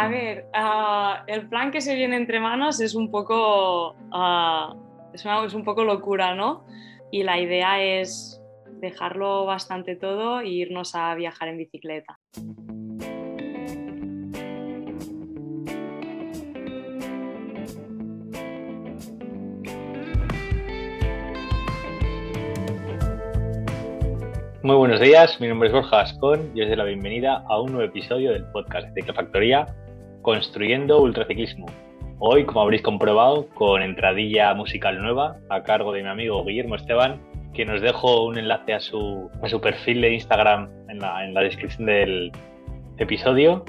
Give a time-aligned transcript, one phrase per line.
[0.00, 4.74] A ver, ah, el plan que se viene entre manos es un poco, ah,
[5.12, 6.64] es, es un poco locura, ¿no?
[7.10, 8.42] Y la idea es
[8.80, 12.18] dejarlo bastante todo e irnos a viajar en bicicleta.
[24.62, 27.72] Muy buenos días, mi nombre es Borja Ascón y os doy la bienvenida a un
[27.72, 29.66] nuevo episodio del podcast de Ciclofactoría
[30.22, 31.66] Construyendo Ultraciclismo.
[32.18, 37.20] Hoy, como habréis comprobado, con entradilla musical nueva a cargo de mi amigo Guillermo Esteban,
[37.54, 41.40] que nos dejo un enlace a su, su perfil de Instagram en la, en la
[41.40, 42.32] descripción del
[42.98, 43.64] episodio,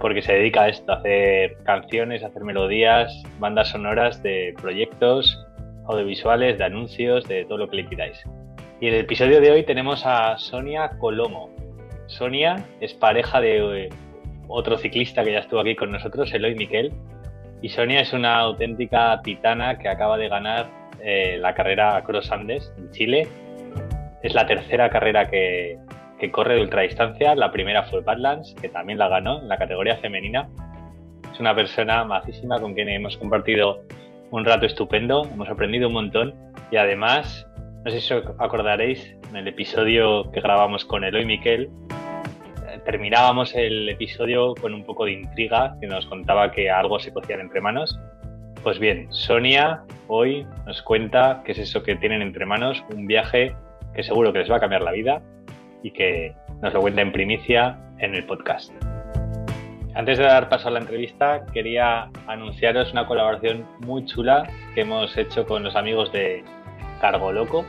[0.00, 5.46] porque se dedica a esto, a hacer canciones, a hacer melodías, bandas sonoras de proyectos
[5.86, 8.20] audiovisuales, de anuncios, de todo lo que le pidáis.
[8.80, 11.50] Y en el episodio de hoy tenemos a Sonia Colomo.
[12.06, 13.88] Sonia es pareja de eh,
[14.48, 16.92] otro ciclista que ya estuvo aquí con nosotros, Eloy Miquel.
[17.62, 20.66] Y Sonia es una auténtica titana que acaba de ganar
[21.00, 23.28] eh, la carrera Cross Andes en Chile.
[24.22, 25.78] Es la tercera carrera que,
[26.18, 27.34] que corre de ultradistancia.
[27.34, 30.48] La primera fue Badlands, que también la ganó en la categoría femenina.
[31.32, 33.82] Es una persona macísima con quien hemos compartido
[34.30, 36.34] un rato estupendo, hemos aprendido un montón
[36.70, 37.48] y además
[37.84, 41.70] no sé si os acordaréis, en el episodio que grabamos con Eloy Miquel,
[42.90, 47.36] terminábamos el episodio con un poco de intriga que nos contaba que algo se cocía
[47.36, 48.00] entre manos.
[48.62, 53.54] Pues bien, Sonia hoy nos cuenta qué es eso que tienen entre manos, un viaje
[53.94, 55.20] que seguro que les va a cambiar la vida
[55.82, 58.72] y que nos lo cuenta en primicia en el podcast.
[59.94, 65.14] Antes de dar paso a la entrevista, quería anunciaros una colaboración muy chula que hemos
[65.18, 66.42] hecho con los amigos de
[67.02, 67.66] Cargo Loco.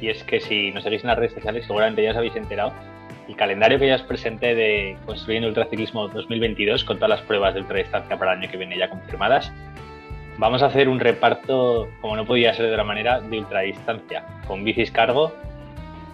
[0.00, 2.72] Y es que si nos seguís en las redes sociales, seguramente ya os habéis enterado.
[3.30, 7.60] El calendario que ya os presenté de Construyendo Ultraciclismo 2022, con todas las pruebas de
[7.60, 9.52] ultradistancia para el año que viene ya confirmadas,
[10.36, 14.64] vamos a hacer un reparto, como no podía ser de otra manera, de ultradistancia, con
[14.64, 15.32] bicis cargo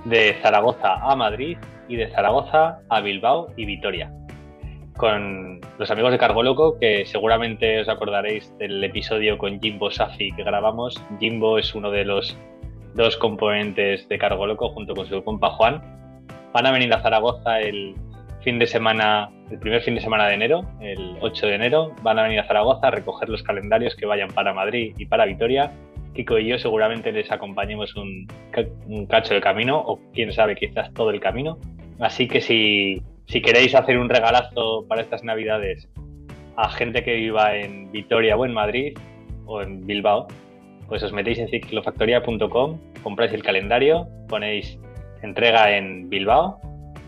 [0.05, 1.57] de Zaragoza a Madrid
[1.89, 4.13] y de Zaragoza a Bilbao y Vitoria
[4.99, 10.33] con los amigos de Cargo Loco, que seguramente os acordaréis del episodio con Jimbo Safi
[10.33, 11.03] que grabamos.
[11.19, 12.37] Jimbo es uno de los
[12.95, 15.97] dos componentes de Cargo Loco junto con su compa Juan.
[16.53, 17.95] Van a venir a Zaragoza el
[18.43, 21.95] fin de semana, el primer fin de semana de enero, el 8 de enero.
[22.03, 25.27] Van a venir a Zaragoza a recoger los calendarios que vayan para Madrid y para
[25.27, 25.73] Vitoria.
[26.15, 28.27] Kiko y yo seguramente les acompañemos un,
[28.87, 31.59] un cacho de camino, o quién sabe, quizás todo el camino.
[31.99, 35.89] Así que si si queréis hacer un regalazo para estas navidades
[36.57, 38.97] a gente que viva en Vitoria o en Madrid
[39.47, 40.27] o en Bilbao,
[40.89, 44.79] pues os metéis en ciclofactoría.com, compráis el calendario, ponéis
[45.27, 46.61] entrega en Bilbao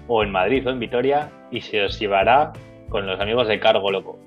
[0.06, 2.52] o en Madrid o en Vitoria y se os llevará
[2.88, 4.18] con los amigos de Cargo Loco.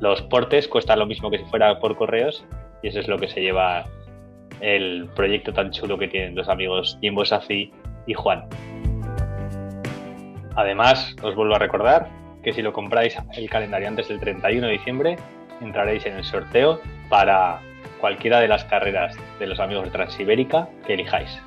[0.00, 2.44] Los portes cuestan lo mismo que si fuera por correos
[2.82, 3.84] y eso es lo que se lleva
[4.60, 7.72] el proyecto tan chulo que tienen los amigos Jimbo Safi
[8.06, 8.44] y Juan.
[10.56, 12.08] Además, os vuelvo a recordar
[12.42, 15.16] que si lo compráis el calendario antes del 31 de diciembre,
[15.60, 17.60] entraréis en el sorteo para
[18.00, 21.40] cualquiera de las carreras de los amigos de Transibérica que elijáis.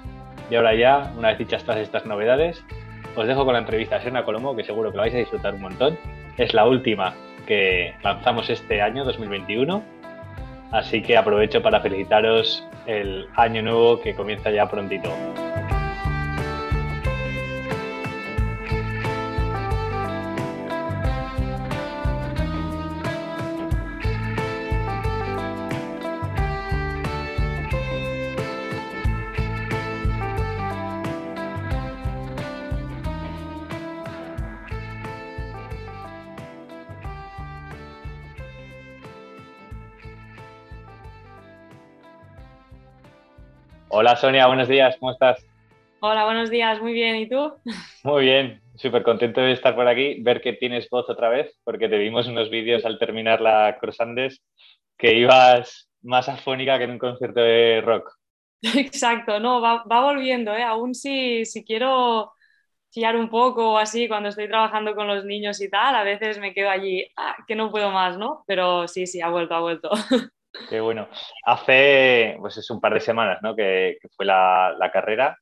[0.52, 2.62] Y ahora ya, una vez dichas todas estas novedades,
[3.16, 5.54] os dejo con la entrevista a Sena Colomo, que seguro que lo vais a disfrutar
[5.54, 5.98] un montón.
[6.38, 7.14] Es la última
[7.48, 9.82] que lanzamos este año, 2021.
[10.72, 15.10] Así que aprovecho para felicitaros el año nuevo que comienza ya prontito.
[44.02, 45.46] Hola Sonia, buenos días, ¿cómo estás?
[46.00, 47.54] Hola, buenos días, muy bien, ¿y tú?
[48.04, 51.88] Muy bien, súper contento de estar por aquí, ver que tienes voz otra vez, porque
[51.88, 54.42] te vimos unos vídeos al terminar la Andes
[54.98, 58.12] que ibas más afónica que en un concierto de rock.
[58.76, 60.64] Exacto, no, va, volviendo, ¿eh?
[60.64, 62.34] aún si, si quiero
[62.90, 66.40] chillar un poco o así cuando estoy trabajando con los niños y tal, a veces
[66.40, 68.44] me quedo allí, ah, que no puedo más, ¿no?
[68.48, 69.92] Pero sí, sí, ha vuelto, ha vuelto.
[70.70, 71.08] Qué bueno.
[71.46, 73.56] Hace, pues es un par de semanas, ¿no?
[73.56, 75.38] Que, que fue la, la, carrera,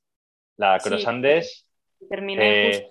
[0.58, 1.68] la Cross Andes.
[2.10, 2.90] Terminé eh,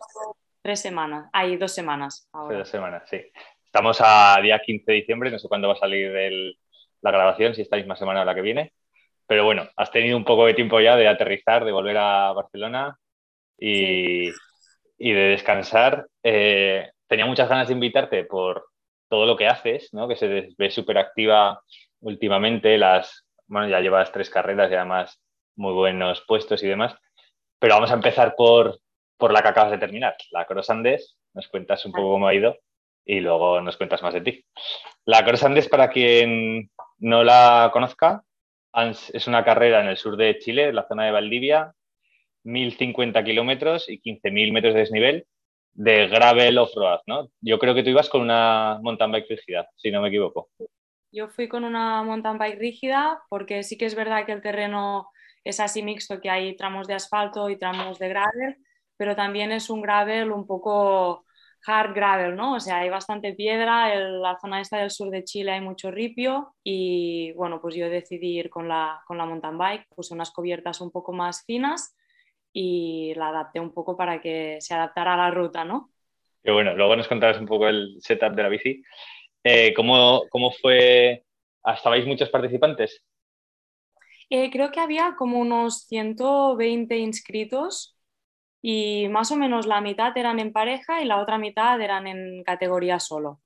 [0.63, 2.29] tres semanas, hay dos semanas.
[2.33, 2.59] Ahora.
[2.59, 3.21] Dos semanas, sí.
[3.65, 6.59] Estamos a día 15 de diciembre, no sé cuándo va a salir el,
[7.03, 8.73] la grabación, si esta misma semana o la que viene.
[9.27, 12.99] Pero bueno, has tenido un poco de tiempo ya de aterrizar, de volver a Barcelona
[13.59, 14.33] y, sí.
[14.99, 16.07] y de descansar.
[16.23, 18.65] Eh, tenía muchas ganas de invitarte por,
[19.09, 20.07] todo lo que haces, ¿no?
[20.07, 21.63] que se ve súper activa
[22.01, 25.21] últimamente, las, bueno, ya llevas tres carreras y además
[25.57, 26.95] muy buenos puestos y demás,
[27.59, 28.79] pero vamos a empezar por,
[29.17, 32.35] por la que acabas de terminar, la Cross Andes, nos cuentas un poco cómo ha
[32.35, 32.57] ido
[33.05, 34.45] y luego nos cuentas más de ti.
[35.05, 38.23] La Cross Andes, para quien no la conozca,
[39.13, 41.73] es una carrera en el sur de Chile, en la zona de Valdivia,
[42.45, 45.27] 1.050 kilómetros y 15.000 metros de desnivel
[45.73, 47.31] de gravel off-road, ¿no?
[47.41, 50.51] Yo creo que tú ibas con una mountain bike rígida, si no me equivoco.
[51.11, 55.09] Yo fui con una mountain bike rígida porque sí que es verdad que el terreno
[55.45, 58.57] es así mixto, que hay tramos de asfalto y tramos de gravel,
[58.97, 61.25] pero también es un gravel un poco
[61.67, 62.55] hard gravel, ¿no?
[62.55, 65.91] O sea, hay bastante piedra, en la zona esta del sur de Chile hay mucho
[65.91, 70.31] ripio y bueno, pues yo decidí ir con la, con la mountain bike, puse unas
[70.31, 71.97] cubiertas un poco más finas
[72.53, 75.91] y la adapté un poco para que se adaptara a la ruta, ¿no?
[76.43, 78.83] Qué bueno, luego nos contarás un poco el setup de la bici.
[79.45, 81.25] Eh, ¿cómo, ¿Cómo fue?
[81.65, 83.03] ¿Estabais muchos participantes?
[84.31, 87.97] Eh, creo que había como unos 120 inscritos
[88.61, 92.43] y más o menos la mitad eran en pareja y la otra mitad eran en
[92.45, 93.41] categoría solo.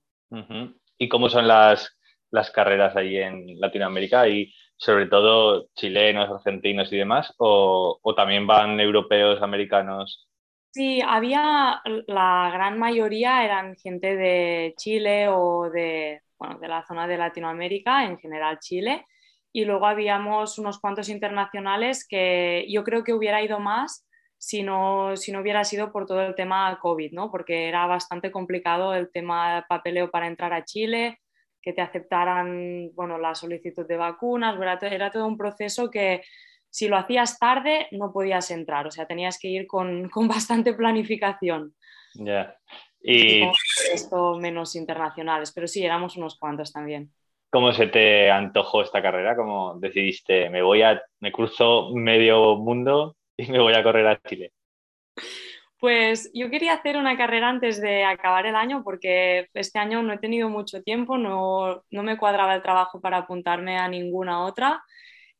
[0.98, 1.96] ¿Y cómo son las,
[2.30, 4.26] las carreras ahí en Latinoamérica?
[4.28, 10.28] Y sobre todo chilenos, argentinos y demás, o, también van europeos, americanos?
[10.72, 17.06] Sí, había, la gran mayoría eran gente de Chile o de, bueno, de la zona
[17.06, 19.04] de Latinoamérica, en general Chile,
[19.52, 24.06] y luego habíamos unos cuantos internacionales que yo creo que hubiera ido más
[24.38, 27.30] si no, si no hubiera sido por todo el tema COVID, ¿no?
[27.30, 31.20] porque era bastante complicado el tema papeleo para entrar a Chile,
[31.60, 36.22] que te aceptaran bueno, la solicitud de vacunas, era, todo un proceso que
[36.72, 40.72] si lo hacías tarde no podías entrar, o sea, tenías que ir con, con bastante
[40.72, 41.74] planificación.
[42.14, 42.56] Ya.
[43.00, 43.42] Y
[43.92, 47.12] esto menos internacionales, pero sí, éramos unos cuantos también.
[47.50, 49.36] ¿Cómo se te antojó esta carrera?
[49.36, 54.20] ¿Cómo decidiste, me voy a, me cruzo medio mundo y me voy a correr a
[54.20, 54.52] Chile?
[55.78, 60.12] Pues yo quería hacer una carrera antes de acabar el año porque este año no
[60.12, 64.82] he tenido mucho tiempo, no, me cuadraba el trabajo para apuntarme a ninguna otra.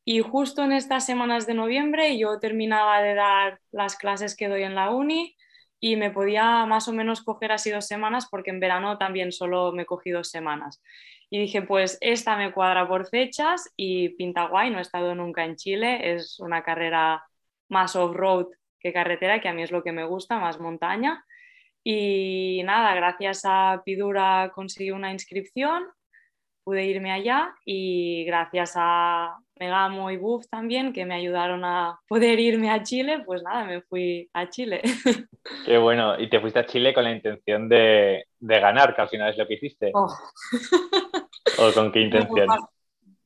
[0.05, 4.63] Y justo en estas semanas de noviembre yo terminaba de dar las clases que doy
[4.63, 5.35] en la uni
[5.79, 9.71] y me podía más o menos coger así dos semanas porque en verano también solo
[9.71, 10.81] me cogí dos semanas.
[11.29, 15.45] Y dije, pues esta me cuadra por fechas y pinta guay, no he estado nunca
[15.45, 17.23] en Chile, es una carrera
[17.69, 18.47] más off-road
[18.79, 21.25] que carretera, que a mí es lo que me gusta, más montaña.
[21.83, 25.83] Y nada, gracias a Pidura conseguí una inscripción,
[26.63, 32.39] pude irme allá y gracias a Megamo y Buff también, que me ayudaron a poder
[32.39, 34.81] irme a Chile, pues nada, me fui a Chile.
[35.65, 39.09] Qué bueno, y te fuiste a Chile con la intención de, de ganar, que al
[39.09, 39.91] final es lo que hiciste.
[39.93, 40.07] Oh.
[41.59, 42.47] ¿O con qué intención?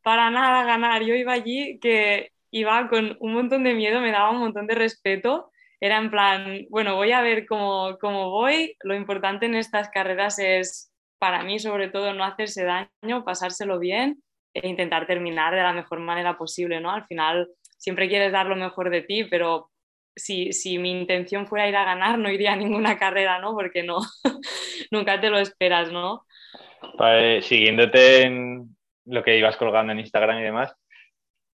[0.02, 4.32] para, nada ganar, yo iba allí que iba con un montón de miedo, me daba
[4.32, 5.52] un montón de respeto.
[5.80, 8.76] Era en plan, bueno, voy a ver cómo, cómo voy.
[8.82, 14.22] Lo importante en estas carreras es, para mí, sobre todo, no hacerse daño, pasárselo bien
[14.54, 16.92] e intentar terminar de la mejor manera posible, ¿no?
[16.92, 19.70] Al final, siempre quieres dar lo mejor de ti, pero
[20.16, 23.54] si, si, mi intención fuera ir a ganar, no iría a ninguna carrera, ¿no?
[23.54, 24.00] Porque no,
[24.92, 26.24] nunca te lo esperas, ¿no?
[27.42, 28.76] siguiéndote en
[29.06, 30.76] lo que ibas colgando en Instagram y demás,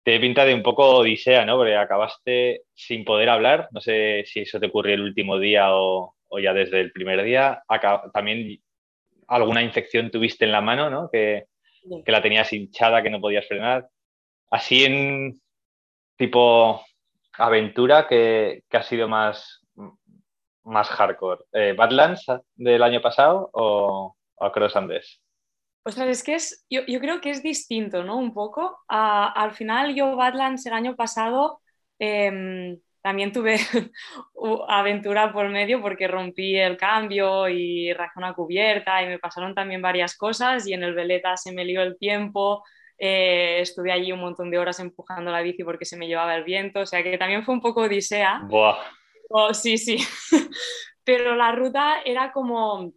[0.04, 1.56] te pinta de un poco odisea, ¿no?
[1.56, 3.70] Porque acabaste sin poder hablar.
[3.72, 7.64] No sé si eso te ocurrió el último día o, ya desde el primer día.
[8.14, 8.60] también
[9.36, 11.10] alguna infección tuviste en la mano, ¿no?
[11.12, 11.46] Que,
[12.06, 13.88] la tenías hinchada, que no podías frenar.
[14.50, 15.42] Así en
[16.16, 16.82] tipo
[17.34, 19.66] aventura, que, ha sido más,
[20.64, 21.44] más hardcore.
[21.52, 22.26] Eh, ¿Badlands
[22.56, 25.24] del año pasado o, o Cross Andes?
[25.84, 28.18] Pues es que es, yo, creo que es distinto, ¿no?
[28.18, 28.80] Un poco.
[28.88, 31.60] al final yo Badlands el año pasado
[32.00, 33.58] em, también tuve
[34.68, 39.82] aventura por medio porque rompí el cambio y rajé una cubierta y me pasaron también
[39.82, 42.64] varias cosas y en el veleta se me lió el tiempo.
[42.98, 46.46] Eh, estuve allí un montón de horas empujando la bici porque se me llevaba el
[46.46, 48.42] viento, o sea que también fue un poco odisea.
[48.46, 48.78] Buah.
[49.30, 49.98] Oh, sí, sí.
[51.04, 52.94] Pero la ruta era como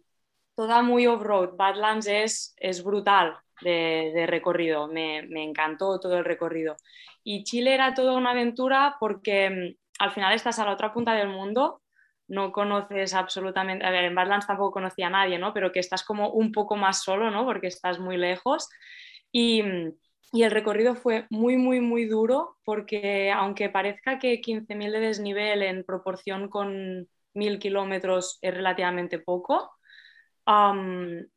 [0.55, 1.57] toda muy off-road.
[1.57, 6.77] Badlands es, es brutal de, recorrido, me, encantó todo el recorrido.
[7.23, 11.13] Y Chile era toda una aventura porque mm, al final estás a la otra punta
[11.13, 11.81] del mundo,
[12.27, 15.53] no conoces absolutamente, a ver, en Badlands tampoco conocía a nadie, ¿no?
[15.53, 17.45] Pero que estás como un poco más solo, ¿no?
[17.45, 18.69] Porque estás muy lejos.
[19.31, 19.63] Y,
[20.33, 25.85] el recorrido fue muy, muy, muy duro porque aunque parezca que 15.000 de desnivel en
[25.85, 29.71] proporción con 1.000 kilómetros es relativamente poco,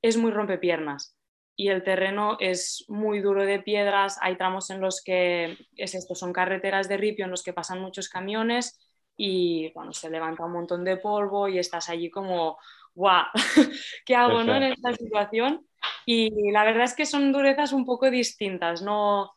[0.03, 1.17] es muy rompepiernas
[1.61, 4.17] y el terreno es muy duro de piedras.
[4.23, 7.83] Hay tramos en los que es esto, son carreteras de ripio en los que pasan
[7.83, 8.81] muchos camiones
[9.15, 12.57] y bueno, se levanta un montón de polvo y estás allí como,
[12.95, 13.27] guau,
[14.07, 14.57] ¿qué hago ¿no?
[14.57, 15.67] en esta situación?
[16.07, 19.31] Y la verdad es que son durezas un poco distintas, no,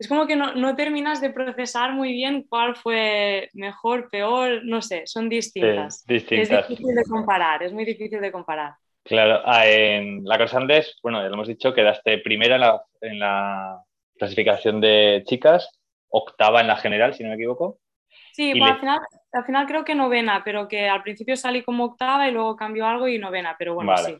[0.00, 5.04] es como que no, terminas de procesar muy bien cuál fue mejor, peor, no sé,
[5.06, 6.04] son distintas.
[6.06, 6.50] distintas.
[6.50, 8.74] Es difícil de comparar, es muy difícil de comparar.
[9.04, 12.82] Claro, ah, en la Cross Andes, bueno, ya lo hemos dicho, quedaste primera en la,
[13.00, 13.82] en la
[14.16, 15.68] clasificación de chicas,
[16.08, 17.78] octava en la general, si no me equivoco.
[18.32, 19.00] Sí, al, final,
[19.32, 22.86] al final creo que novena, pero que al principio salí como octava y luego cambió
[22.86, 24.16] algo y novena, pero bueno, sí.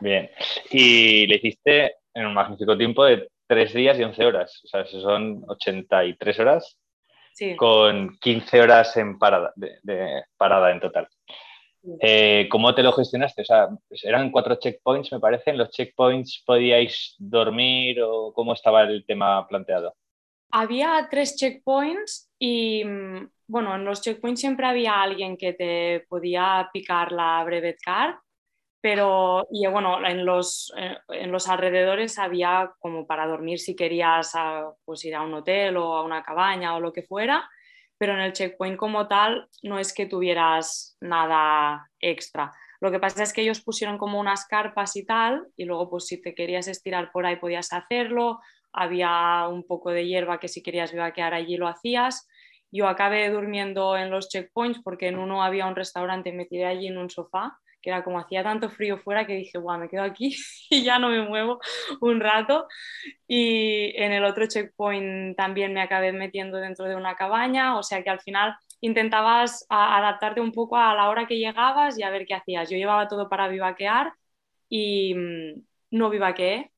[0.00, 0.30] Bien.
[0.70, 4.62] Y le hiciste en un magnífico tiempo de tres días y 11 horas.
[4.64, 6.78] O sea, eso son 83 horas
[7.56, 11.08] con 15 horas en parada, de, parada en total.
[12.00, 13.42] Eh, ¿Cómo te lo gestionaste?
[13.42, 15.50] O sea, pues eran cuatro checkpoints, me parece.
[15.50, 19.94] ¿En los checkpoints podíais dormir o cómo estaba el tema planteado?
[20.50, 26.68] Había tres checkpoints y, mm, bueno, en los checkpoints siempre había alguien que te podía
[26.72, 28.14] picar la brevet card
[28.82, 34.32] pero y bueno, en los, eh, en los alrededores había como para dormir si querías
[34.34, 37.48] ah, pues ir a un hotel o a una cabaña o lo que fuera,
[38.02, 42.50] pero en el checkpoint como tal no es que tuvieras nada extra.
[42.80, 46.08] Lo que pasa es que ellos pusieron como unas carpas y tal, y luego pues
[46.08, 48.40] si te querías estirar por ahí podías hacerlo,
[48.72, 52.26] había un poco de hierba que si querías vivaquear allí lo hacías.
[52.72, 56.66] Yo acabé durmiendo en los checkpoints porque en uno había un restaurante y me tiré
[56.66, 59.88] allí en un sofá que era como hacía tanto frío fuera que dije, guau, me
[59.88, 60.36] quedo aquí
[60.70, 61.60] y ya no me muevo
[62.00, 62.66] un rato.
[63.26, 68.02] Y en el otro checkpoint también me acabé metiendo dentro de una cabaña, o sea
[68.02, 72.26] que al final intentabas adaptarte un poco a la hora que llegabas y a ver
[72.26, 72.70] qué hacías.
[72.70, 74.12] Yo llevaba todo para vivaquear
[74.68, 75.62] y mm,
[75.92, 76.72] no vivaqueé.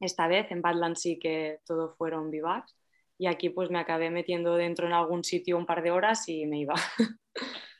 [0.00, 2.78] Esta vez en Badlands sí que todo fueron vivacs
[3.18, 6.46] y aquí pues me acabé metiendo dentro en algún sitio un par de horas y
[6.46, 6.74] me iba.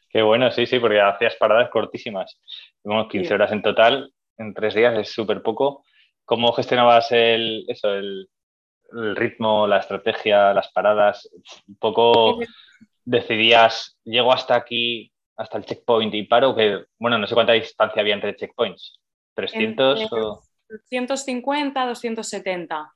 [0.09, 2.41] Qué bueno, sí, sí, porque hacías paradas cortísimas.
[2.83, 5.85] 15 horas en total, en tres días es súper poco.
[6.25, 8.29] ¿Cómo gestionabas el, eso, el,
[8.91, 11.29] ritmo, la estrategia, las paradas?
[11.67, 12.39] Un poco
[13.05, 18.01] decidías, llego hasta aquí, hasta el checkpoint y paro, que, bueno, no sé cuánta distancia
[18.01, 19.01] había entre checkpoints.
[19.37, 20.43] ¿300 o...?
[20.69, 22.93] 250, 270.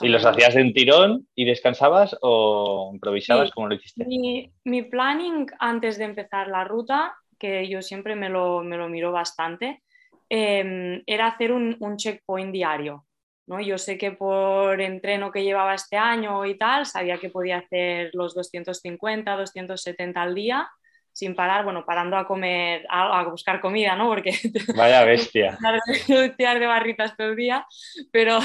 [0.00, 3.50] ¿Y los hacías de un tirón y descansabas o improvisabas?
[3.50, 4.04] como lo hiciste?
[4.06, 9.10] Mi, planning antes de empezar la ruta, que yo siempre me lo, me lo miro
[9.10, 9.82] bastante,
[10.28, 13.06] em, era hacer un, un, checkpoint diario.
[13.46, 13.60] ¿no?
[13.60, 18.10] Yo sé que por entreno que llevaba este año y tal, sabía que podía hacer
[18.12, 20.70] los 250, 270 al día
[21.12, 24.08] sin parar, bueno, parando a comer, a, buscar comida, ¿no?
[24.08, 24.32] Porque...
[24.76, 25.58] Vaya bestia.
[26.08, 27.66] de barritas todo el día,
[28.10, 28.38] pero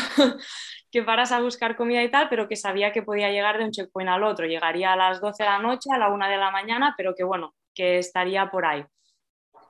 [0.95, 3.71] que paras a buscar comida y tal, pero que sabía que podía llegar de un
[3.71, 4.45] checkpoint al otro.
[4.45, 7.25] Llegaría a las 12 de la noche, a la 1 de la mañana, pero que
[7.25, 8.85] bueno, que estaría por ahí.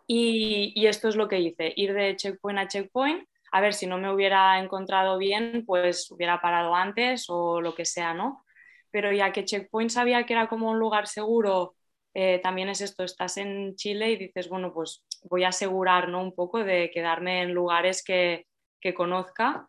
[0.05, 3.97] Y, esto es lo que hice, ir de checkpoint a checkpoint, a ver si no
[3.97, 8.45] me hubiera encontrado bien, pues hubiera parado antes o lo que sea, ¿no?
[8.91, 11.73] Pero ya que checkpoint sabía que era como un lugar seguro,
[12.13, 16.35] eh, también es esto, estás en Chile y dices, bueno, pues voy a asegurar un
[16.35, 18.45] poco de quedarme en lugares que,
[18.79, 19.67] que conozca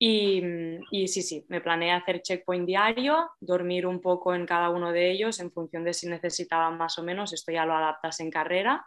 [0.00, 4.92] Mm, y, sí, sí, me planeé hacer checkpoint diario, dormir un poco en cada uno
[4.92, 8.30] de ellos en función de si necesitaban más o menos, esto ya lo adaptas en
[8.30, 8.86] carrera,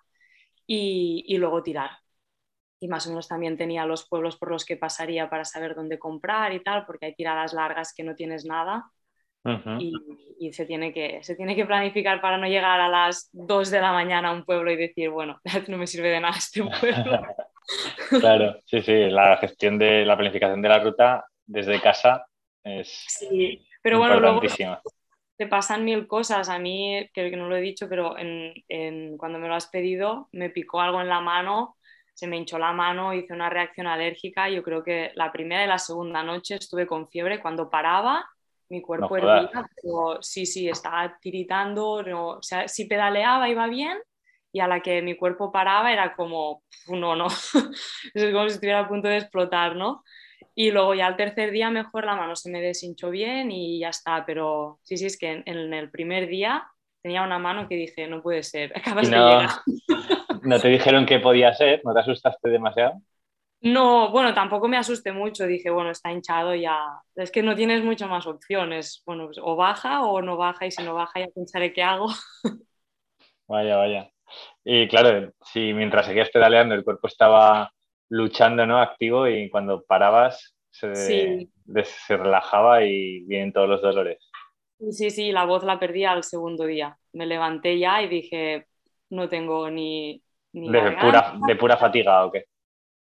[0.66, 1.92] y, luego tirar.
[2.80, 6.00] Y más o menos también tenía los pueblos por los que pasaría para saber dónde
[6.00, 8.90] comprar y tal, porque hay tiradas largas que no tienes nada.
[10.40, 13.82] y, se, tiene que, se tiene que planificar para no llegar a las 2 de
[13.82, 17.22] la mañana a un pueblo y decir, bueno, no me sirve de nada este pueblo.
[18.20, 22.26] Claro, sí, sí, la gestión de la planificación de la ruta desde casa
[22.64, 24.42] es sí, pero bueno, luego
[25.42, 26.50] te pasan mil cosas.
[26.50, 28.16] A mí, creo que no lo he dicho, pero
[29.18, 31.78] cuando me lo has pedido, me picó algo en la mano,
[32.14, 34.50] se me hinchó la mano, hice una reacción alérgica.
[34.50, 37.42] Yo creo que la primera y la segunda noche estuve con fiebre.
[37.42, 38.24] Cuando paraba,
[38.70, 39.50] mi cuerpo hervía,
[40.20, 41.94] sí, sí, estaba tiritando.
[42.38, 43.98] o sea, si pedaleaba iba bien,
[44.52, 47.28] y a la que mi cuerpo paraba era como, no, no,
[48.14, 50.04] es como si estuviera a punto de explotar, ¿no?
[50.54, 53.90] Y luego ya al tercer día mejor la mano se me deshinchó bien y ya
[53.90, 56.68] está, pero sí, sí, es que en, el primer día
[57.02, 59.50] tenía una mano que dije, no puede ser, acabas de llegar.
[60.44, 61.82] ¿No te dijeron que podía ser?
[61.84, 63.02] ¿No te asustaste demasiado?
[63.64, 66.80] No, bueno, tampoco me asusté mucho, dije, bueno, está hinchado ya,
[67.16, 70.72] es que no tienes muchas más opciones, bueno, pues, o baja o no baja y
[70.72, 72.08] si no baja ya pensaré qué hago.
[73.48, 74.10] Vaya, vaya.
[74.64, 77.72] Y claro, si mientras seguías pedaleando el cuerpo estaba
[78.10, 78.80] luchando, ¿no?
[78.80, 81.48] Activo y cuando parabas se,
[81.84, 84.30] se relajaba y vienen todos los dolores.
[84.92, 86.98] Sí, sí, la voz la perdí al segundo día.
[87.14, 88.68] Me levanté ya y dije,
[89.10, 90.24] no tengo ni...
[90.52, 92.46] de, pura, ¿De pura fatiga o qué?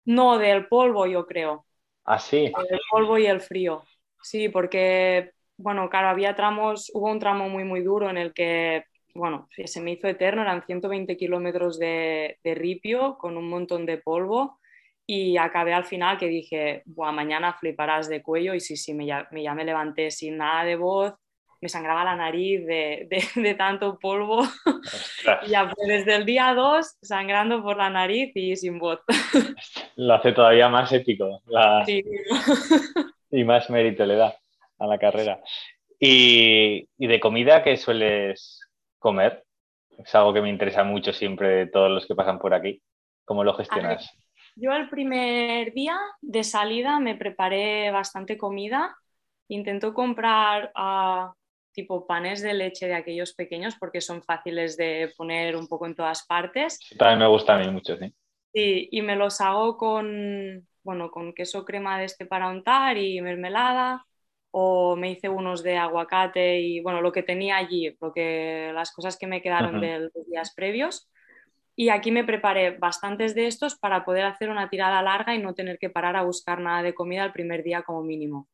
[0.06, 1.66] No, del polvo yo creo.
[2.04, 2.52] ¿Ah, sí?
[2.70, 3.84] El polvo y el frío.
[4.22, 8.84] Sí, porque, bueno, claro, había tramos, hubo un tramo muy, muy duro en el que,
[9.14, 13.98] bueno, se me hizo eterno, eran 120 kilómetros de, de ripio con un montón de
[13.98, 14.60] polvo
[15.06, 19.06] y acabé al final que dije, Buah, mañana fliparás de cuello y sí, sí, me,
[19.06, 21.14] ya, me, ya me levanté sin nada de voz,
[21.62, 24.44] me sangraba la nariz de, de, tanto polvo.
[25.46, 29.00] y ya pues, desde el día 2 sangrando por la nariz y sin voz.
[29.96, 31.42] Lo hace todavía más épico.
[31.86, 32.04] Sí
[33.32, 34.36] y más mérito le da
[34.78, 35.40] a la carrera.
[36.00, 38.59] ¿Y, de comida qué sueles
[39.00, 39.44] comer?
[39.98, 42.82] Es algo que me interesa mucho siempre de todos los que pasan por aquí.
[43.26, 44.10] ¿Cómo lo gestionas?
[44.56, 48.96] yo el primer día de salida me preparé bastante comida.
[49.48, 51.32] Intento comprar uh,
[51.72, 55.96] tipo panes de leche de aquellos pequeños porque son fáciles de poner un poco en
[55.96, 56.80] todas partes.
[56.98, 58.14] También me gusta a mí mucho, sí.
[58.54, 63.22] Sí, y me los hago con, bueno, con queso crema de este para untar y
[63.22, 64.06] mermelada,
[64.52, 68.14] o me hice unos de aguacate y bueno, lo que tenía allí, lo
[68.74, 71.10] las cosas que me quedaron de los días previos.
[71.76, 75.54] Y aquí me preparé bastantes de estos para poder hacer una tirada larga y no
[75.54, 78.50] tener que parar a buscar nada de comida el primer día como mínimo.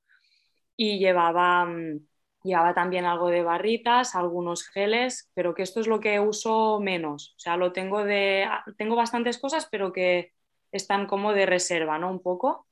[0.78, 2.06] Y llevaba, mm,
[2.44, 7.34] llevaba también algo de barritas, algunos geles, pero que esto es lo que uso menos.
[7.38, 10.34] O sea, lo tengo de, ah, tengo bastantes cosas, pero que
[10.72, 12.12] están como de reserva, ¿no?
[12.12, 12.65] Un poco.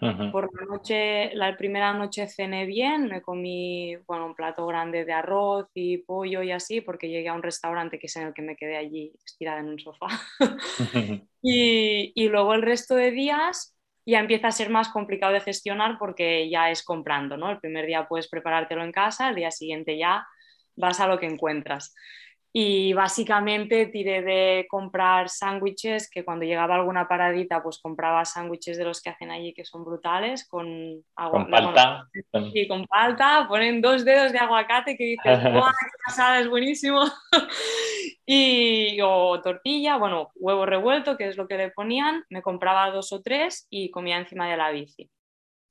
[0.00, 5.12] Por la noche, la primera noche cené bien, me comí, bueno, un plato grande de
[5.12, 8.42] arroz y pollo y así, porque llegué a un restaurante que es en el que
[8.42, 10.06] me quedé allí estirada en un sofá.
[11.42, 13.74] y, y, luego el resto de días
[14.06, 17.50] ya empieza a ser más complicado de gestionar porque ya es comprando, ¿no?
[17.50, 20.26] El primer día puedes preparártelo en casa, el día siguiente ya
[20.76, 21.92] vas a lo que encuentras.
[22.60, 28.84] Y básicamente tiré de comprar sándwiches, que cuando llegaba alguna paradita, pues compraba sándwiches de
[28.84, 30.66] los que hacen allí, que son brutales, con
[31.14, 31.42] agua.
[31.42, 32.08] Con palta.
[32.52, 37.04] sí, con palta, ponen dos dedos de aguacate que dices, ¡guau, qué pasada, es buenísimo!
[38.26, 43.12] y, o tortilla, bueno, huevo revuelto, que es lo que le ponían, me compraba dos
[43.12, 45.08] o tres y comía encima de la bici.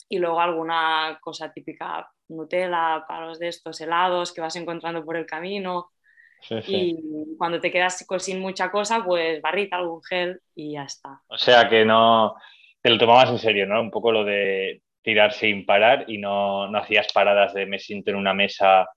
[0.07, 5.25] Y luego alguna cosa típica, Nutella, palos de estos helados que vas encontrando por el
[5.25, 5.89] camino
[6.67, 11.21] y cuando te quedas sin mucha cosa, pues barrita, algún gel y ya está.
[11.27, 12.35] O sea que no
[12.81, 13.81] te lo tomabas en serio, ¿no?
[13.81, 18.11] Un poco lo de tirar sin parar y no, no hacías paradas de me siento
[18.11, 18.87] en una mesa,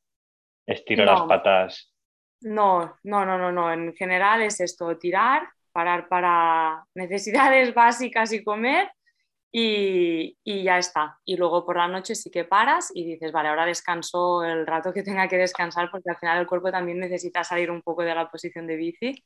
[0.66, 1.92] estiro las patas.
[2.40, 3.72] No, no, no, no, no.
[3.72, 8.90] En general es esto, tirar, parar para necesidades básicas y comer
[9.52, 11.18] y, ya está.
[11.24, 14.92] Y luego por la noche sí que paras y dices, vale, ahora descanso el rato
[14.92, 18.14] que tenga que descansar porque al final el cuerpo también necesita salir un poco de
[18.14, 19.24] la posición de bici.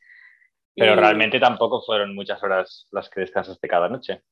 [0.75, 4.23] Pero realmente tampoco fueron muchas horas las que descansaste cada noche.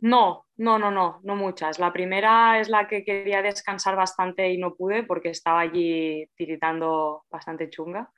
[0.00, 1.78] No, no, no, no, no muchas.
[1.78, 7.24] La primera es la que quería descansar bastante y no pude porque estaba allí tiritando
[7.30, 8.12] bastante chunga.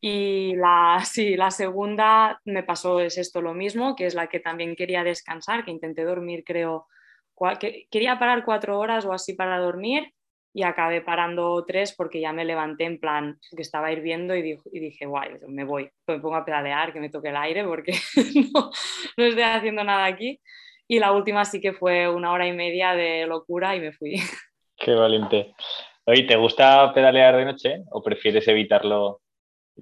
[0.00, 4.40] Y la, sí, la segunda me pasó es esto lo mismo, que es la que
[4.40, 6.86] también quería descansar, que intenté dormir, creo,
[7.58, 10.12] que quería parar cuatro horas o así para dormir
[10.52, 14.80] y acabé parando tres porque ya me levanté en plan que estaba hirviendo y, y
[14.80, 17.92] dije, guay, me voy, me pongo a pedalear, que me toque el aire porque
[18.54, 18.70] no,
[19.16, 20.40] no estoy haciendo nada aquí.
[20.88, 24.16] Y la última sí que fue una hora y media de locura y me fui.
[24.76, 25.54] Qué valiente.
[26.04, 29.20] Oye, ¿te gusta pedalear de noche o prefieres evitarlo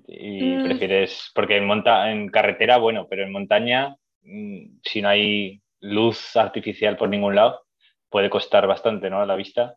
[0.07, 0.65] y mm.
[0.65, 6.37] prefieres, porque en, monta en carretera, bueno, pero en montaña, mm, si no hay luz
[6.37, 7.63] artificial por ningún lado,
[8.09, 9.21] puede costar bastante, ¿no?
[9.21, 9.77] A la vista.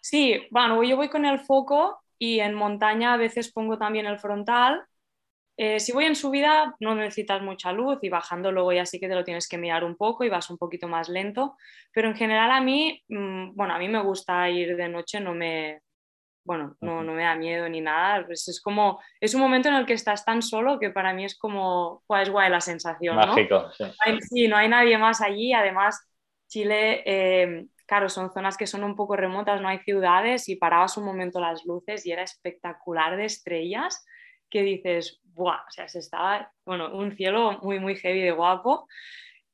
[0.00, 4.18] Sí, bueno, yo voy con el foco y en montaña a veces pongo también el
[4.18, 4.82] frontal.
[5.56, 9.08] Eh, si voy en subida no necesitas mucha luz y bajando luego ya sí que
[9.08, 11.56] te lo tienes que mirar un poco y vas un poquito más lento,
[11.92, 15.32] pero en general a mí, mm, bueno, a mí me gusta ir de noche, no
[15.32, 15.80] me,
[16.44, 18.24] bueno, no, no, me da miedo ni nada.
[18.26, 21.24] Pues es como, es un momento en el que estás tan solo que para mí
[21.24, 23.16] es como, es guay la sensación.
[23.16, 23.84] Mágico, sí.
[24.20, 24.48] sí.
[24.48, 25.52] no hay nadie más allí.
[25.52, 26.06] Además,
[26.46, 30.96] Chile, eh, claro, son zonas que son un poco remotas, no hay ciudades y parabas
[30.96, 34.04] un momento las luces y era espectacular de estrellas
[34.50, 35.62] que dices, ¡buah!
[35.66, 38.86] O sea, se estaba, bueno, un cielo muy, muy heavy de guapo.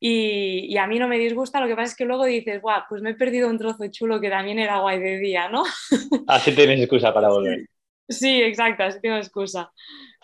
[0.02, 3.02] Y, a mí no me disgusta, lo que pasa es que luego dices, guau, pues
[3.02, 5.62] me he perdido un trozo chulo que también era guay de día, ¿no?
[6.26, 7.66] Así tienes excusa para volver.
[8.08, 9.70] Sí, exacto, así tengo excusa.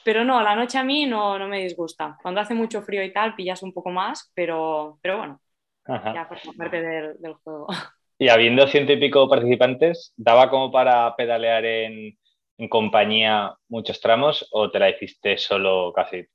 [0.05, 2.17] Pero no, la noche a mí no, no me disgusta.
[2.21, 5.41] Cuando hace mucho frío y tal, pillas un poco más, pero, pero bueno,
[5.87, 7.67] ya por parte del, del, juego.
[8.19, 12.19] Y habiendo ciento y pico participantes, ¿daba como para pedalear en,
[12.57, 16.27] en compañía muchos tramos o te la hiciste solo casi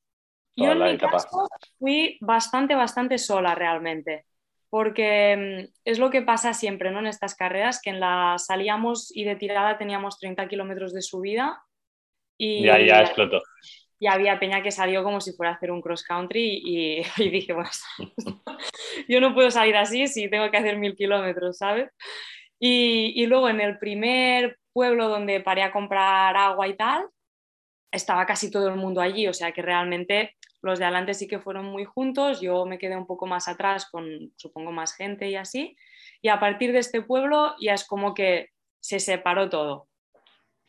[0.55, 1.47] Yo en mi Caso
[1.79, 4.25] fui bastante, bastante sola realmente,
[4.69, 6.99] porque mm, es lo que pasa siempre ¿no?
[6.99, 11.61] en estas carreras, que en la salíamos y de tirada teníamos 30 kilómetros de subida
[12.37, 13.41] y ya, ya explotó.
[13.99, 17.29] Y había peña que salió como si fuera a hacer un cross country y, y
[17.29, 17.69] dije, bueno,
[19.07, 21.91] yo no puedo salir así si tengo que hacer mil kilómetros, ¿sabes?
[22.59, 27.05] Y, y, luego en el primer pueblo donde paré a comprar agua y tal,
[27.91, 31.39] estaba casi todo el mundo allí, o sea que realmente los de adelante sí que
[31.39, 35.36] fueron muy juntos, yo me quedé un poco más atrás con, supongo, más gente y
[35.36, 35.76] así,
[36.21, 39.88] y a partir de este pueblo ya es como que se separó todo.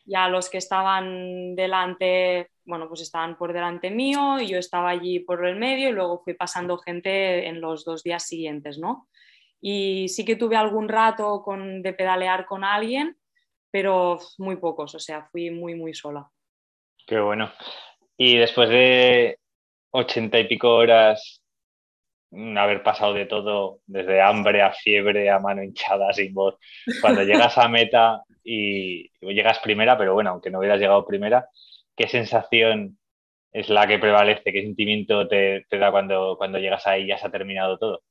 [0.05, 5.19] Ya los que estaban delante, bueno, pues estaban por delante mío y yo estaba allí
[5.19, 9.07] por el medio y luego fui pasando gente en los dos días siguientes, ¿no?
[9.61, 11.41] Y sí que tuve algún rato
[11.81, 13.15] de pedalear con alguien,
[13.71, 16.29] pero muy pocos, o sea, fui muy, muy sola.
[17.07, 17.51] Qué bueno.
[18.17, 19.39] Y después de
[19.93, 21.41] ochenta y pico horas,
[22.31, 26.57] mm, haber pasado de todo, desde hambre a fiebre, a mano hinchada, sin voz,
[27.01, 31.47] cuando llegas a meta y llegas primera, pero bueno, aunque no hubieras llegado primera,
[31.95, 32.97] ¿qué sensación
[33.51, 34.51] es la que prevalece?
[34.51, 38.01] ¿Qué sentimiento te, te da cuando, cuando llegas ahí y ya se ha terminado todo?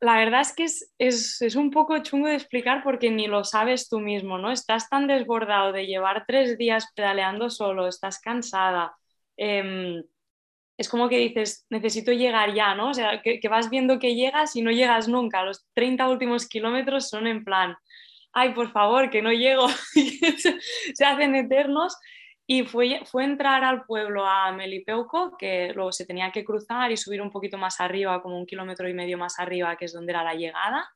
[0.00, 0.64] la verdad es que
[0.98, 4.50] es, un poco chungo de explicar porque ni lo sabes tú mismo, ¿no?
[4.50, 8.94] Estás tan desbordado de llevar tres días pedaleando solo, estás cansada.
[9.36, 10.02] Em,
[10.80, 12.88] es como que dices, necesito llegar ya, ¿no?
[12.88, 15.44] O sea, que, vas viendo que llegas y no llegas nunca.
[15.44, 17.76] Los 30 últimos kilómetros son en plan,
[18.32, 19.68] ay, por favor, que no llego.
[20.94, 21.98] se hacen eternos
[22.46, 26.96] y fue, fue entrar al pueblo a Melipeuco, que luego se tenía que cruzar y
[26.96, 30.12] subir un poquito más arriba, como un kilómetro y medio más arriba, que es donde
[30.12, 30.88] era la llegada.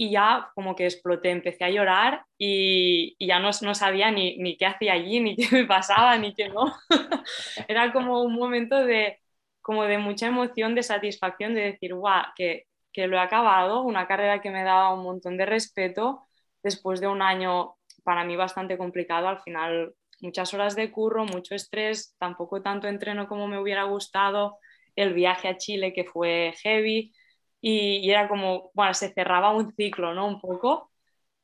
[0.00, 4.56] Y ya como que exploté, empecé a llorar y, ya no, no sabía ni, ni,
[4.56, 6.74] qué hacía allí, ni qué me pasaba, ni qué no.
[7.68, 9.18] era como un momento de,
[9.60, 14.06] como de mucha emoción, de satisfacción, de decir, guau, que, que lo he acabado, una
[14.06, 16.26] carrera que me daba un montón de respeto
[16.62, 21.54] después de un año para mí bastante complicado, al final muchas horas de curro, mucho
[21.54, 24.58] estrés, tampoco tanto entreno como me hubiera gustado,
[24.96, 27.12] el viaje a Chile que fue heavy
[27.60, 30.26] y, era como, bueno, se cerraba un ciclo, ¿no?
[30.26, 30.90] Un poco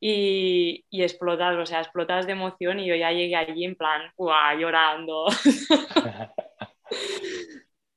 [0.00, 4.02] y, y explotas, o sea, explotas de emoción y yo ya llegué allí en plan,
[4.16, 4.58] ¡guau!
[4.58, 5.26] llorando.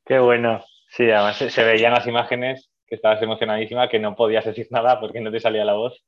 [0.05, 0.63] Qué bueno.
[0.89, 5.21] Sí, además se, veían las imágenes que estabas emocionadísima, que no podías decir nada porque
[5.21, 6.03] no te salía la voz.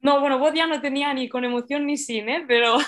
[0.00, 2.44] No, bueno, voz ya no tenía ni con emoción ni sin, ¿eh?
[2.46, 2.76] Pero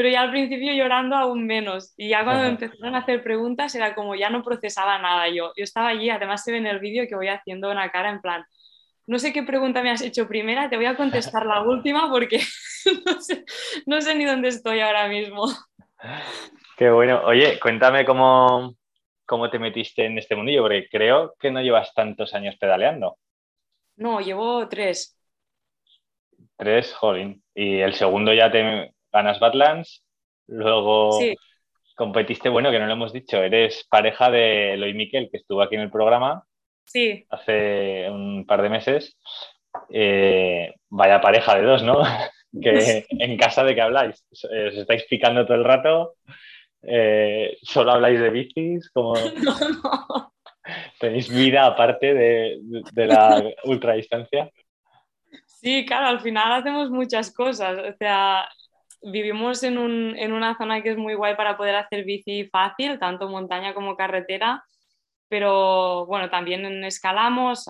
[0.00, 1.92] pero ya al principio llorando aún menos.
[1.98, 5.52] Y ya cuando me empezaron a hacer preguntas era como ya no procesaba nada yo.
[5.54, 8.22] Yo estaba allí, además se ve en el vídeo que voy haciendo una cara en
[8.22, 8.42] plan,
[9.06, 12.38] no sé qué pregunta me has hecho primera, te voy a contestar la última porque
[13.04, 13.44] no, sé,
[13.84, 15.44] no sé ni dónde estoy ahora mismo.
[16.78, 17.20] Qué bueno.
[17.26, 18.76] Oye, cuéntame cómo,
[19.26, 23.18] cómo te metiste en este mundillo, porque creo que no llevas tantos años pedaleando.
[23.96, 25.20] No, llevo tres.
[26.56, 27.42] Tres, jolín.
[27.54, 30.04] Y el segundo ya te, ganas Badlands,
[30.46, 31.18] luego
[31.96, 35.74] competiste, bueno, que no lo hemos dicho, eres pareja de Eloy Miquel, que estuvo aquí
[35.74, 36.44] en el programa
[36.86, 37.26] sí.
[37.28, 39.18] hace un par de meses.
[39.90, 42.02] Eh, vaya pareja de dos, ¿no?
[42.62, 44.44] que en casa de qué habláis, os
[44.74, 46.14] estáis picando todo el rato,
[46.82, 49.14] eh, solo habláis de bicis, como...
[50.98, 52.58] ¿Tenéis vida aparte de,
[52.92, 54.50] de la ultradistancia?
[55.46, 57.78] Sí, claro, al final hacemos muchas cosas.
[57.78, 58.48] O sea,
[59.02, 62.98] vivimos en, un, en, una zona que es muy guay para poder hacer bici fácil,
[62.98, 64.64] tanto montaña como carretera,
[65.28, 67.66] pero bueno, también escalamos.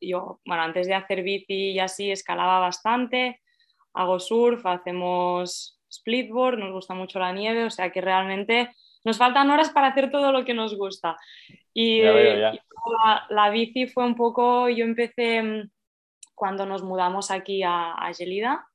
[0.00, 3.40] yo, bueno, antes de hacer bici y así, escalaba bastante,
[3.92, 8.72] hago surf, hacemos splitboard, nos gusta mucho la nieve, o sea que realmente
[9.04, 11.16] nos faltan horas para hacer todo lo que nos gusta.
[11.72, 15.70] Y, La, la, bici fue un poco, yo empecé mm,
[16.34, 18.66] cuando nos mudamos aquí a, a Gelida,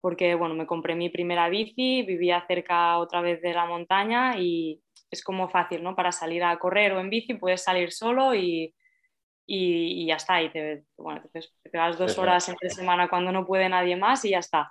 [0.00, 4.80] porque bueno, me compré mi primera bici, vivía cerca otra vez de la montaña y
[5.10, 5.94] es como fácil, ¿no?
[5.96, 8.74] Para salir a correr o en bici puedes salir solo y,
[9.46, 10.42] y, ya está.
[10.42, 14.30] Y te, bueno, te, pegas dos horas entre semana cuando no puede nadie más y
[14.30, 14.70] ya está.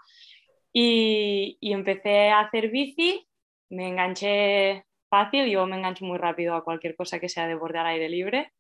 [0.74, 3.28] Y, y, empecé a hacer bici,
[3.70, 7.80] me enganché fácil, yo me engancho muy rápido a cualquier cosa que sea de borde
[7.80, 8.54] al aire libre.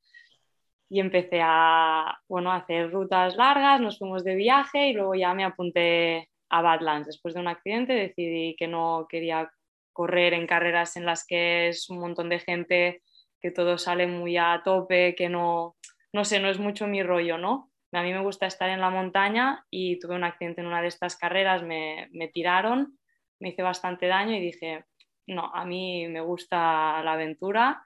[0.90, 5.34] Y empecé a, bueno, a hacer rutas largas, nos fuimos de viaje y luego ya
[5.36, 7.08] me apunté a Badlands.
[7.08, 9.52] Después de un accidente decidí que no quería
[9.94, 13.02] correr en carreras en las que es un montón de gente,
[13.42, 15.76] que todo sale muy a tope, que no,
[16.14, 17.70] no sé, no es mucho mi rollo, ¿no?
[17.92, 20.88] A mí me gusta estar en la montaña y tuve un accidente en una de
[20.88, 23.00] estas carreras, me, me tiraron,
[23.40, 24.86] me hice bastante daño y dije,
[25.28, 27.84] no, a mí me gusta la aventura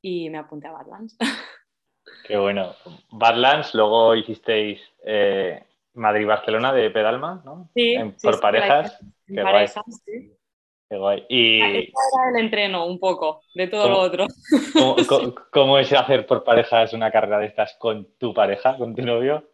[0.00, 1.16] y me apunté a Badlands.
[2.26, 2.74] Qué bueno.
[3.10, 5.62] Badlands, luego hicisteis eh,
[5.94, 7.70] Madrid-Barcelona de Pedalma, ¿no?
[7.74, 7.96] Sí.
[8.22, 8.98] por parejas.
[9.26, 10.32] Qué parejas, sí.
[10.88, 11.24] Qué guay.
[11.28, 11.60] Y...
[11.60, 14.26] Era el entreno un poco de todo lo otro.
[15.52, 19.48] ¿cómo, es hacer por parejas una carrera de estas con tu pareja, con tu novio?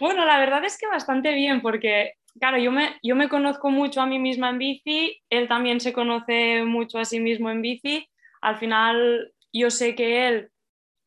[0.00, 4.00] Bueno, la verdad es que bastante bien, porque, claro, yo me, yo me conozco mucho
[4.00, 8.08] a mí misma en bici, él también se conoce mucho a sí mismo en bici.
[8.40, 10.50] Al final, yo sé que él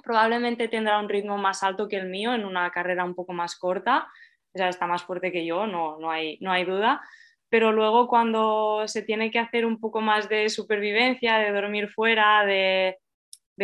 [0.03, 3.55] probablemente tendrá un ritmo más alto que el mío en una carrera un poco más
[3.55, 4.07] corta,
[4.53, 7.01] o sea, está más fuerte que yo, no, no, hay, no hay duda
[7.53, 12.43] pero luego cuando se tiene que hacer un poco más de supervivencia, de dormir fuera,
[12.43, 12.97] de,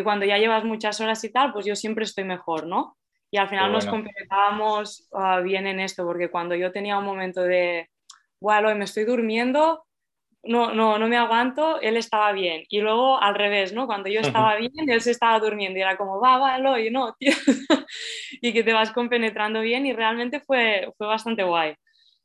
[0.03, 2.99] cuando ya llevas muchas horas y tal, pues yo siempre estoy mejor, ¿no?
[3.31, 7.41] Y al final nos completábamos ah, bien en esto, porque cuando yo tenía un momento
[7.41, 7.89] de,
[8.39, 9.83] bueno, me estoy durmiendo,
[10.43, 12.63] no, no, no me aguanto, él estaba bien.
[12.69, 13.87] Y luego al revés, ¿no?
[13.87, 17.13] Cuando yo estaba bien, él se estaba durmiendo y era como, va, va, y no,
[17.19, 17.33] tío.
[18.41, 21.75] y que te vas compenetrando bien y realmente fue, fue bastante guay.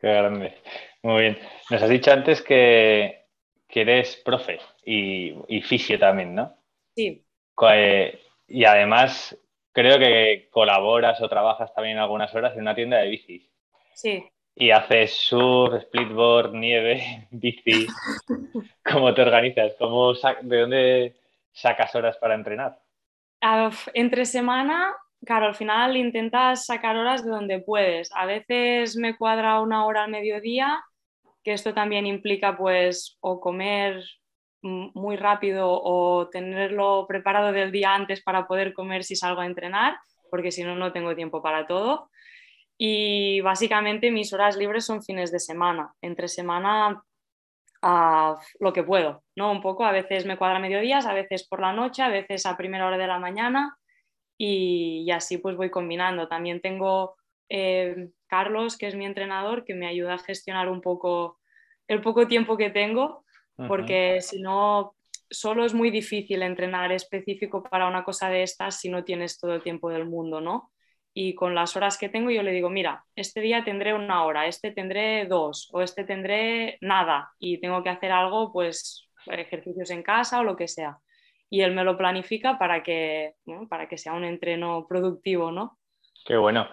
[0.01, 0.55] Qué grande.
[1.03, 1.39] Muy bien.
[1.71, 3.25] Nos has dicho antes que,
[3.69, 6.57] eres profe y, y, fisio también, ¿no?
[6.95, 7.25] Sí.
[7.73, 9.37] Eh, y además
[9.73, 13.51] creo que colaboras o trabajas también algunas horas en una tienda de bicis.
[13.95, 14.25] Sí.
[14.57, 17.87] Y haces surf, splitboard, nieve, bici.
[18.85, 19.75] ¿Cómo te organizas?
[19.79, 20.13] ¿Cómo
[20.43, 21.17] ¿De dónde
[21.53, 22.79] sacas horas para entrenar?
[23.93, 28.11] entre semana claro, al final intentas sacar horas de donde puedes.
[28.15, 30.83] A veces me cuadra una hora al mediodía,
[31.43, 34.05] que esto también implica pues o comer
[34.63, 39.99] muy rápido o tenerlo preparado del día antes para poder comer si salgo a entrenar,
[40.31, 42.09] porque si no, no tengo tiempo para todo.
[42.77, 45.95] Y básicamente mis horas libres son fines de semana.
[46.01, 47.03] Entre semana
[47.83, 49.53] a lo que puedo, ¿no?
[49.53, 52.57] Un poco, a veces me cuadra mediodías, a veces por la noche, a veces a
[52.57, 53.77] primera hora de la mañana
[54.39, 56.27] y, así pues voy combinando.
[56.27, 57.15] También tengo
[57.49, 61.39] eh, Carlos, que es mi entrenador, que me ayuda a gestionar un poco
[61.87, 63.25] el poco tiempo que tengo,
[63.69, 64.97] porque si no,
[65.31, 69.55] solo es muy difícil entrenar específico para una cosa de estas si no tienes todo
[69.55, 70.73] el tiempo del mundo, ¿no?
[71.15, 74.47] Y con las horas que tengo yo le digo, mira, este día tendré una hora,
[74.47, 80.03] este tendré dos o este tendré nada y tengo que hacer algo, pues ejercicios en
[80.03, 80.99] casa o lo que sea
[81.55, 83.35] y él me lo planifica para que,
[83.69, 85.79] para que sea un entreno productivo, ¿no?
[86.27, 86.69] Qué bueno.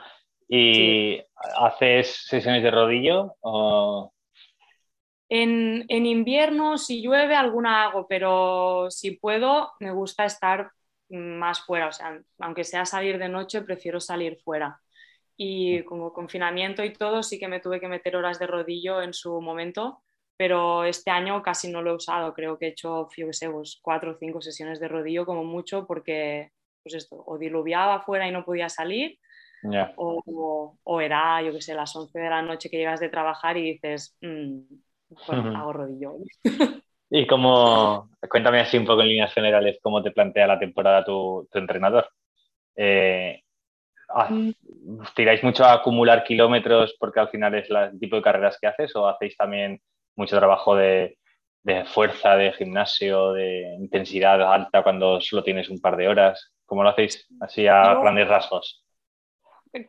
[0.47, 1.21] ¿Y
[1.56, 3.36] haces sesiones de rodillo?
[5.30, 10.71] En, en, invierno, si llueve, alguna hago, pero si puedo, me gusta estar
[11.12, 11.88] más fuera.
[11.88, 14.82] O sea, aunque sea salir de noche, prefiero salir fuera.
[15.38, 19.13] Y como confinamiento y todo, sí que me tuve que meter horas de rodillo en
[19.13, 20.04] su momento
[20.41, 22.34] pero este año casi no lo he usado.
[22.34, 25.43] Creo que he hecho, yo qué sé, pues, cuatro o cinco sesiones de rodillo como
[25.43, 26.50] mucho porque,
[26.82, 29.19] pues esto, o diluviaba afuera y no podía salir,
[29.97, 33.56] o, o, era, yo qué sé, las 11 de la noche que llegas de trabajar
[33.58, 34.62] y dices, mm,
[35.28, 36.15] bueno, hago rodillo.
[37.13, 41.45] y cómo, cuéntame así un poco en líneas generales, cómo te plantea la temporada tu,
[41.52, 42.10] tu entrenador.
[42.74, 43.43] Eh,
[44.08, 44.54] ah, mm.
[45.13, 48.95] ¿Tiráis mucho a acumular kilómetros porque al final es el tipo de carreras que haces
[48.95, 49.82] o hacéis también
[50.15, 51.17] mucho trabajo de,
[51.88, 56.54] fuerza, de gimnasio, de intensidad alta cuando solo tienes un par de horas.
[56.65, 58.86] ¿Cómo lo hacéis así a grandes rasgos?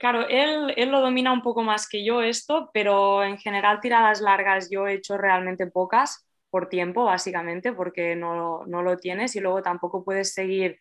[0.00, 4.20] Claro, él, él, lo domina un poco más que yo esto, pero en general tiradas
[4.20, 9.40] largas yo he hecho realmente pocas por tiempo, básicamente, porque no, no lo tienes y
[9.40, 10.78] luego tampoco puedes seguir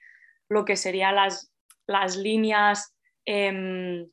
[0.49, 1.53] lo que serían las,
[1.87, 2.93] las líneas
[3.25, 4.05] eh,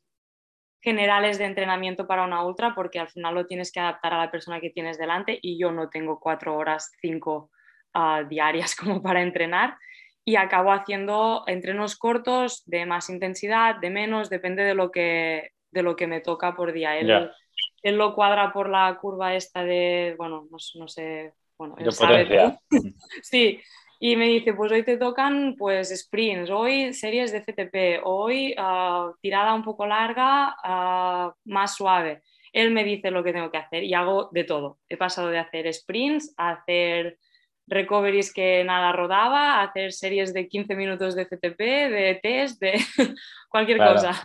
[0.81, 4.31] generales de entrenamiento para una ultra porque al final lo tienes que adaptar a la
[4.31, 7.51] persona que tienes delante y yo no tengo cuatro horas, cinco
[7.93, 9.77] ah, diarias como para entrenar
[10.25, 15.83] y acabo haciendo entrenos cortos de más intensidad, de menos, depende de lo que, de
[15.83, 16.99] lo que me toca por día.
[16.99, 17.31] Él,
[17.83, 22.57] él lo cuadra por la curva esta de, bueno, no, sé, bueno, él sabe
[23.23, 23.61] sí,
[24.01, 29.11] y me dice, pues hoy te tocan pues sprints, hoy series de FTP, hoy ah,
[29.21, 32.23] tirada un poco larga, ah, más suave.
[32.53, 34.79] Él me dice lo que tengo que hacer y hago de todo.
[34.89, 37.19] He pasado de hacer sprints a hacer
[37.67, 42.75] recoveries que nada rodaba, a hacer series de 15 minutos de FTP, de test, de
[43.49, 44.25] cualquier cosa.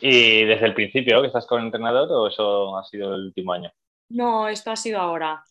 [0.00, 3.52] ¿Y desde el principio que estás con el entrenador o eso ha sido el último
[3.52, 3.70] año?
[4.08, 5.44] No, esto ha sido ahora.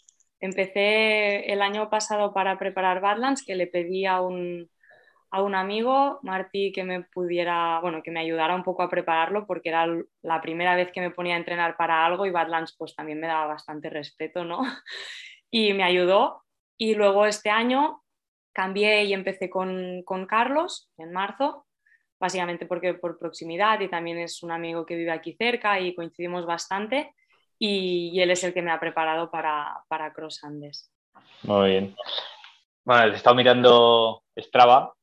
[0.43, 4.69] Empecé el año pasado para preparar Badlands, que le pedí a un,
[5.31, 9.47] a un amigo, Martí, que me pudiera, bueno, que me ayudara un poco a prepararlo
[9.47, 9.87] porque era
[10.21, 13.27] la primera vez que me ponía a entrenar para algo y Badlands pues también me
[13.27, 14.59] daba bastante respeto, ¿no?
[15.49, 16.43] Y me ayudó.
[16.77, 18.03] Y luego este año
[18.51, 21.67] cambié y empecé con, con Carlos en marzo,
[22.19, 26.45] básicamente porque por proximidad y también es un amigo que vive aquí cerca y coincidimos
[26.45, 27.13] bastante
[27.59, 30.91] y, él es el que me ha preparado para, para Cross Andes.
[31.43, 31.95] Muy bien.
[32.83, 34.93] Bueno, he estado mirando Strava,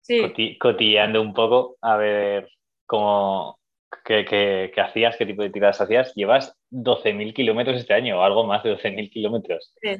[0.00, 0.58] sí.
[0.58, 2.50] cotillando un poco a ver
[2.84, 3.58] cómo,
[4.04, 6.14] qué, hacías, qué tipo de tiradas hacías.
[6.14, 9.72] Llevas 12.000 kilómetros este año, o algo más de 12.000 kilómetros.
[9.80, 9.96] Sí,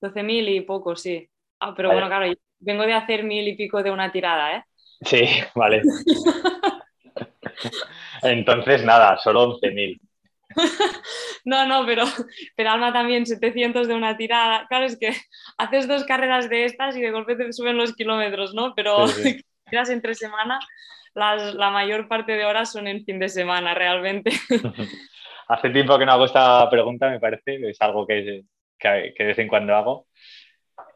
[0.00, 1.28] 12.000 y poco, sí.
[1.60, 4.64] Ah, pero bueno, claro, vengo de hacer mil y pico de una tirada, ¿eh?
[5.02, 5.82] Sí, vale.
[8.22, 10.00] Entonces, nada, solo 11.000.
[11.46, 12.04] no, no, pero,
[12.56, 14.66] pero Alma también 700 de una tirada.
[14.68, 15.10] Claro, es que
[15.58, 18.74] haces dos carreras de estas y de golpe te suben los kilómetros, ¿no?
[18.74, 19.40] Pero sí,
[19.88, 20.58] entre semana,
[21.14, 24.32] la mayor parte de horas son en fin de semana, realmente.
[25.48, 28.42] Hace tiempo que no hago esta pregunta, me parece, es algo que,
[28.78, 30.06] que, de vez en cuando hago.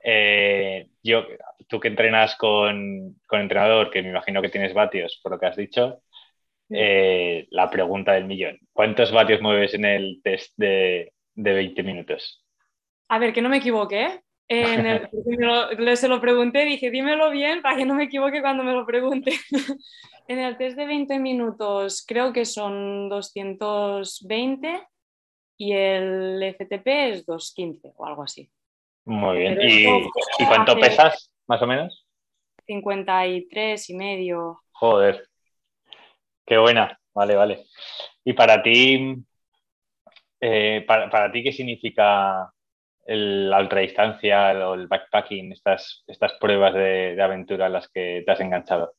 [0.02, 1.26] Eh, yo,
[1.68, 5.46] tú que entrenas con, con entrenador, que me imagino que tienes vatios, por lo que
[5.46, 6.02] has dicho,
[6.70, 8.58] eh, la pregunta del millón.
[8.72, 12.44] ¿Cuántos vatios mueves en el test de, de 20 minutos?
[13.08, 14.20] A ver, que no me equivoque.
[15.94, 19.32] se lo pregunté, dije, dímelo bien para que no me equivoque cuando me lo pregunte.
[20.28, 24.82] en el test de 20 minutos creo que son 220
[25.56, 28.50] y el FTP es 215 o algo así.
[29.04, 29.58] Muy bien.
[29.60, 32.06] ¿Y, ¿Y, cuánto pesas, más o menos?
[32.66, 34.60] 53 y medio.
[34.72, 35.29] Joder.
[36.50, 37.66] Qué buena, vale, vale.
[38.24, 39.14] Y para ti,
[40.40, 42.52] eh, para, ti, ¿qué significa
[43.06, 48.40] la ultradistancia o el backpacking, estas, estas pruebas de, aventura a las que te has
[48.40, 48.94] enganchado?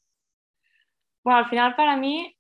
[1.26, 2.34] Bueno, al final para mí,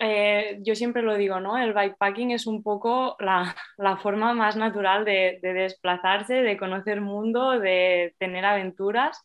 [0.00, 1.56] eh, yo siempre lo digo, ¿no?
[1.56, 3.56] El bikepacking es un poco la,
[4.02, 9.18] forma más natural de, de, desplazarse, de conocer mundo, de tener aventuras.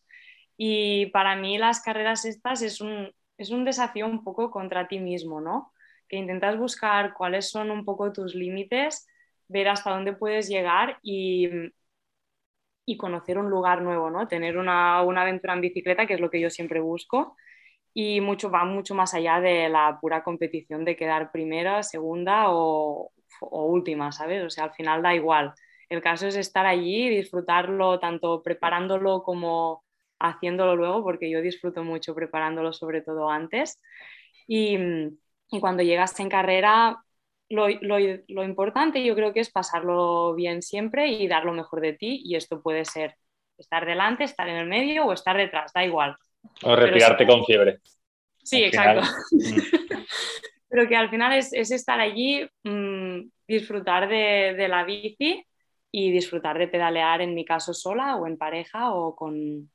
[0.56, 4.98] Y para mí las carreras estas es un, es un desafío un poco contra ti
[4.98, 5.72] mismo, ¿no?
[6.08, 9.06] Que intentas buscar cuáles son un poco tus límites,
[9.48, 11.48] ver hasta dónde puedes llegar y,
[12.86, 14.28] y conocer un lugar nuevo, ¿no?
[14.28, 17.36] Tener una, aventura en bicicleta, que es lo que yo siempre busco,
[17.94, 23.12] y mucho, va mucho más allá de la pura competición de quedar primera, segunda o,
[23.40, 24.44] o última, ¿sabes?
[24.44, 25.54] O sea, al final da igual.
[25.88, 29.83] El caso es estar allí, disfrutarlo tanto preparándolo como
[30.18, 33.80] haciéndolo luego, porque yo disfruto mucho preparándolo, sobre todo antes.
[34.46, 34.78] Y,
[35.50, 36.98] y cuando llegas en carrera,
[37.48, 37.98] lo, lo,
[38.28, 42.22] lo, importante yo creo que es pasarlo bien siempre y dar lo mejor de ti.
[42.24, 43.16] Y esto puede ser
[43.58, 46.16] estar delante, estar en el medio o estar detrás, da igual.
[46.62, 47.78] O retirarte con fiebre.
[48.42, 49.06] Sí, exacto.
[49.30, 49.58] Mm.
[50.68, 55.46] Pero que al final es, es estar allí, mmm, disfrutar de, de, la bici
[55.92, 59.70] y disfrutar de pedalear, en mi caso sola o en pareja o con,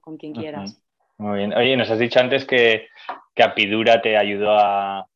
[0.00, 0.82] con quien quieras.
[1.18, 1.54] Muy bien.
[1.54, 2.88] Oye, nos has dicho antes que,
[3.34, 5.06] que Apidura te ayudó a,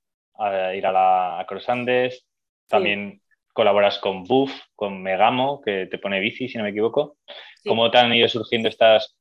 [0.74, 2.26] ir a la a Andes.
[2.66, 7.16] También colaboras con Buff, con Megamo, que te pone bici, si no me equivoco.
[7.64, 9.16] ¿Cómo te han ido surgiendo estas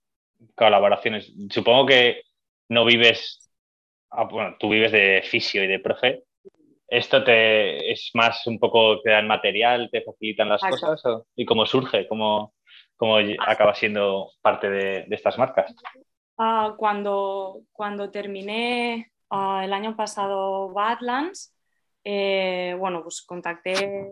[0.56, 1.32] colaboraciones?
[1.50, 2.24] Supongo que
[2.70, 3.52] no vives,
[4.10, 6.24] ah, bueno, tú vives de fisio y de profe.
[6.88, 11.02] ¿Esto te es más un poco, te dan material, te facilitan las cosas?
[11.36, 12.08] ¿Y cómo surge?
[12.08, 12.54] ¿Cómo,
[13.02, 15.74] cómo acaba siendo parte de, estas marcas?
[16.38, 21.52] Ah, cuando, cuando terminé ah, el año pasado Badlands,
[22.04, 24.08] eh, bueno, pues contacté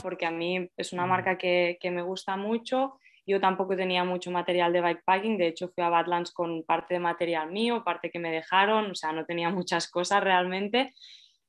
[0.00, 3.00] porque a mí es una marca que, que, me gusta mucho.
[3.26, 7.00] Yo tampoco tenía mucho material de bikepacking, de hecho fui a Badlands con parte de
[7.00, 10.94] material mío, parte que me dejaron, o sea, no tenía muchas cosas realmente.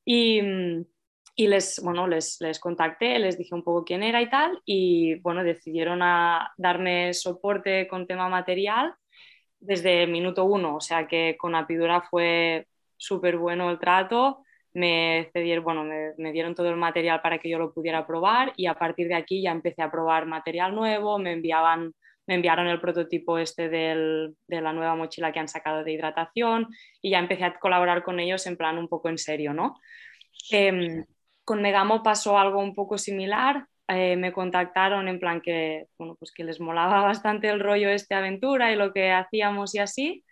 [0.04, 0.86] Y, mm,
[1.40, 5.20] y les, bueno, les, les, contacté, les dije un poco quién era y tal, y
[5.20, 8.96] bueno, decidieron a darme soporte con tema material
[9.60, 12.68] desde el minuto uno, o sea que con Apidura fue
[12.98, 15.84] súper bueno el trato, me, cedieron, bueno,
[16.18, 19.16] me, dieron todo el material para que yo lo pudiera probar y a partir de
[19.16, 21.94] aquí ya empecé a probar material nuevo, me enviaban
[22.26, 26.68] me enviaron el prototipo este del, de la nueva mochila que han sacado de hidratación
[27.02, 29.80] y ya empecé a colaborar con ellos en plan un poco en serio, ¿no?
[30.52, 31.06] Eh,
[31.48, 33.68] con Megamo pasó algo un poco similar.
[33.88, 38.16] Eh, me contactaron en plan que, bueno, pues que les molaba bastante el rollo este
[38.16, 40.26] aventura y lo que hacíamos y así.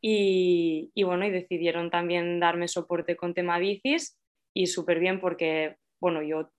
[0.00, 4.18] Y, y bueno, y decidieron también darme soporte con tema bicis
[4.54, 6.50] y súper bien porque, bueno, yo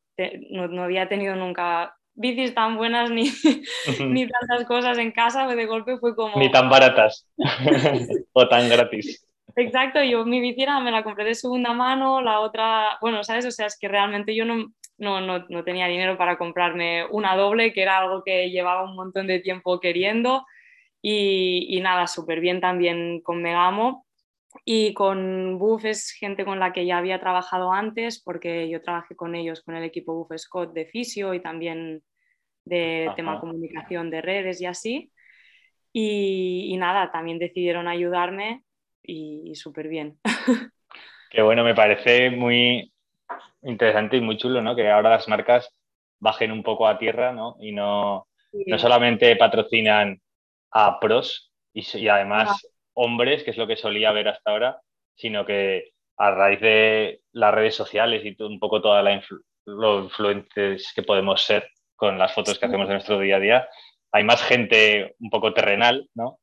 [0.51, 3.23] no, no, había tenido nunca bicis tan buenas ni,
[4.07, 6.37] ni tantas cosas en casa, de golpe fue como...
[6.37, 7.27] Ni tan baratas
[8.33, 9.24] o tan gratis.
[9.57, 13.45] Exacto, yo mi bici me la compré de segunda mano, la otra, bueno, ¿sabes?
[13.45, 17.37] O sea, es que realmente yo no, no, no, no tenía dinero para comprarme una
[17.37, 20.45] doble, que era algo que llevaba un montón de tiempo queriendo.
[21.01, 24.05] Y, y nada, súper bien también con Megamo.
[24.65, 29.15] Y con Buff es gente con la que ya había trabajado antes, porque yo trabajé
[29.15, 32.03] con ellos, con el equipo Buff Scott de fisio y también
[32.65, 35.11] de tema comunicación de redes y así.
[35.93, 38.64] Y, y, nada, también decidieron ayudarme
[39.07, 40.19] y, súper bien.
[41.29, 42.91] Qué bueno, me parece muy
[43.61, 44.75] interesante y muy chulo, ¿no?
[44.75, 45.69] Que ahora las marcas
[46.19, 47.57] bajen un poco a tierra, ¿no?
[47.59, 48.27] Y no,
[48.65, 50.21] no solamente patrocinan
[50.71, 54.81] a pros y, además hombres, que es lo que solía ver hasta ahora,
[55.15, 59.21] sino que a raíz de las redes sociales y un poco toda la
[59.65, 63.69] lo influentes que podemos ser con las fotos que hacemos de nuestro día a día,
[64.11, 66.39] hay más gente un poco terrenal, ¿no?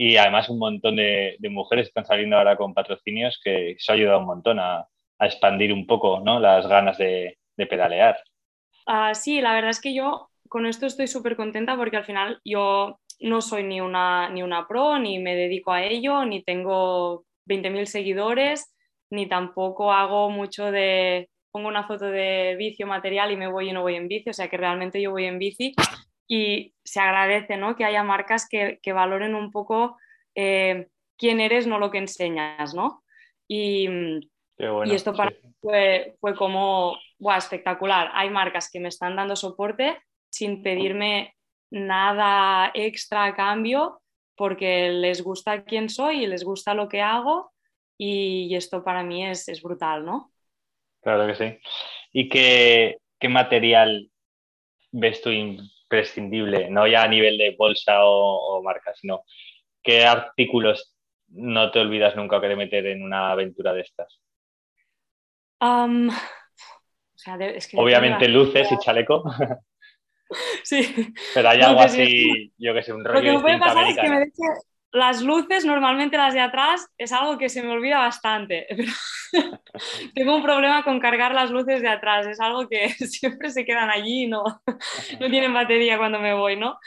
[0.00, 4.20] Y además un montón de, mujeres están saliendo ahora con patrocinios que eso ha ayudado
[4.20, 4.86] un montón a,
[5.18, 6.38] expandir un poco ¿no?
[6.38, 8.16] las ganas de, pedalear.
[8.86, 12.40] Uh, sí, la verdad es que yo con esto estoy súper contenta porque al final
[12.44, 17.24] yo no soy ni una, ni una pro, ni me dedico a ello, ni tengo
[17.46, 18.72] 20.000 seguidores,
[19.10, 23.72] ni tampoco hago mucho de pongo una foto de vicio material y me voy y
[23.72, 25.74] no voy en bici, o sea que realmente yo voy en bici
[26.28, 27.74] y se agradece ¿no?
[27.74, 29.96] que haya marcas que, que valoren un poco
[30.34, 33.02] eh, quién eres, no lo que enseñas, ¿no?
[33.48, 33.88] Y,
[34.58, 36.96] y esto para mí fue, fue, como
[37.36, 38.10] espectacular.
[38.12, 39.98] Hay marcas que me están dando soporte
[40.30, 41.34] sin pedirme
[41.70, 44.00] nada extra a cambio
[44.36, 47.52] porque les gusta quién soy y les gusta lo que hago
[47.96, 50.30] y, esto para mí es, es, brutal, ¿no?
[51.02, 51.58] Claro que sí.
[52.12, 54.10] ¿Y qué, qué material
[54.92, 55.30] ves tú
[55.88, 59.24] prescindible, no ya a nivel de bolsa o, marca, sino
[59.82, 60.94] qué artículos
[61.28, 64.20] no te olvidas nunca que de meter en una aventura de estas.
[67.74, 69.24] Obviamente luces y chaleco.
[70.62, 71.10] Sí.
[71.32, 73.14] Pero hay algo así, yo que sé, un rollo.
[73.18, 74.42] Lo que me puede pasar es que me deje
[74.98, 78.66] las luces, normalmente las de atrás, es algo que se me olvida bastante.
[80.14, 83.90] Tengo un problema con cargar las luces de atrás, es algo que siempre se quedan
[83.90, 84.42] allí y no,
[85.20, 86.78] no tienen batería cuando me voy, ¿no?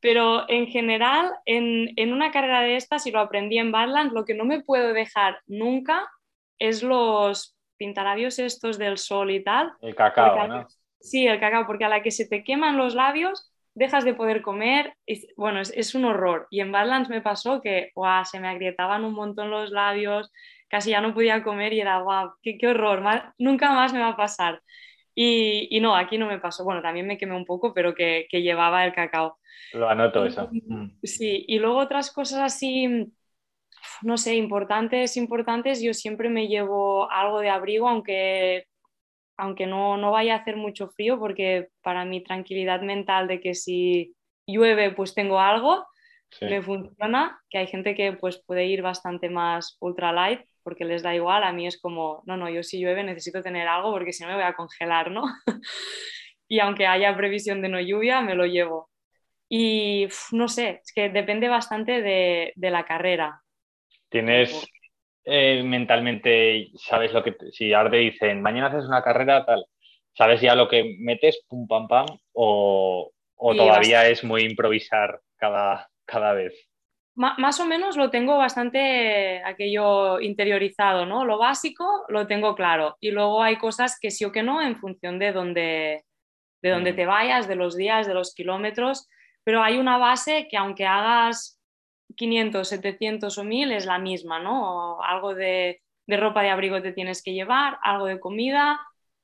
[0.00, 4.24] Pero en general, en, en, una carrera de estas, y lo aprendí en Badlands, lo
[4.24, 6.08] que no me puedo dejar nunca
[6.60, 9.72] es los pintalabios estos del sol y tal.
[9.80, 10.66] El cacao, ¿no?
[11.00, 14.42] Sí, el cacao, porque a la que se te queman los labios, dejas de poder
[14.42, 14.94] comer,
[15.36, 16.48] bueno, es, un horror.
[16.50, 17.92] Y en Badlands me pasó que
[18.24, 20.32] se me agrietaban un montón los labios,
[20.68, 23.02] casi ya no podía comer y era, guau, qué, horror,
[23.38, 24.60] nunca más me va a pasar.
[25.14, 26.64] Y, no, aquí no me pasó.
[26.64, 29.38] Bueno, también me quemé un poco, pero que, llevaba el cacao.
[29.72, 30.48] Lo anoto eso.
[30.50, 30.98] Mm.
[31.02, 33.12] Sí, y luego otras cosas así,
[34.02, 38.66] no sé, importantes, importantes, yo siempre me llevo algo de abrigo, aunque
[39.38, 43.54] aunque no, no vaya a hacer mucho frío, porque para mi tranquilidad mental de que
[43.54, 44.14] si
[44.46, 45.86] llueve pues tengo algo,
[46.42, 51.14] me funciona, que hay gente que pues puede ir bastante más ultralight porque les da
[51.14, 54.22] igual, a mí es como, no, no, yo si llueve necesito tener algo porque si
[54.22, 55.22] no me voy a congelar, ¿no?
[56.48, 58.90] y aunque haya previsión de no lluvia, me lo llevo.
[59.48, 63.40] Y no sé, es que depende bastante de, de la carrera.
[64.10, 64.68] ¿Tienes
[65.28, 69.66] eh, mentalmente sabes lo que, si ahora te dicen, mañana haces una carrera, tal,
[70.14, 76.32] ¿sabes ya lo que metes, pum, pam, pam, o, todavía es muy improvisar cada, cada
[76.32, 76.54] vez?
[77.14, 81.24] más o menos lo tengo bastante aquello interiorizado, ¿no?
[81.24, 84.76] Lo básico lo tengo claro y luego hay cosas que sí o que no en
[84.76, 86.04] función de dónde,
[86.62, 89.08] de dónde te vayas, de los días, de los kilómetros,
[89.42, 91.57] pero hay una base que aunque hagas
[92.16, 95.02] 500, 700 o 1000 es la misma, ¿no?
[95.02, 98.80] Algo de, ropa de abrigo te tienes que llevar, algo de comida,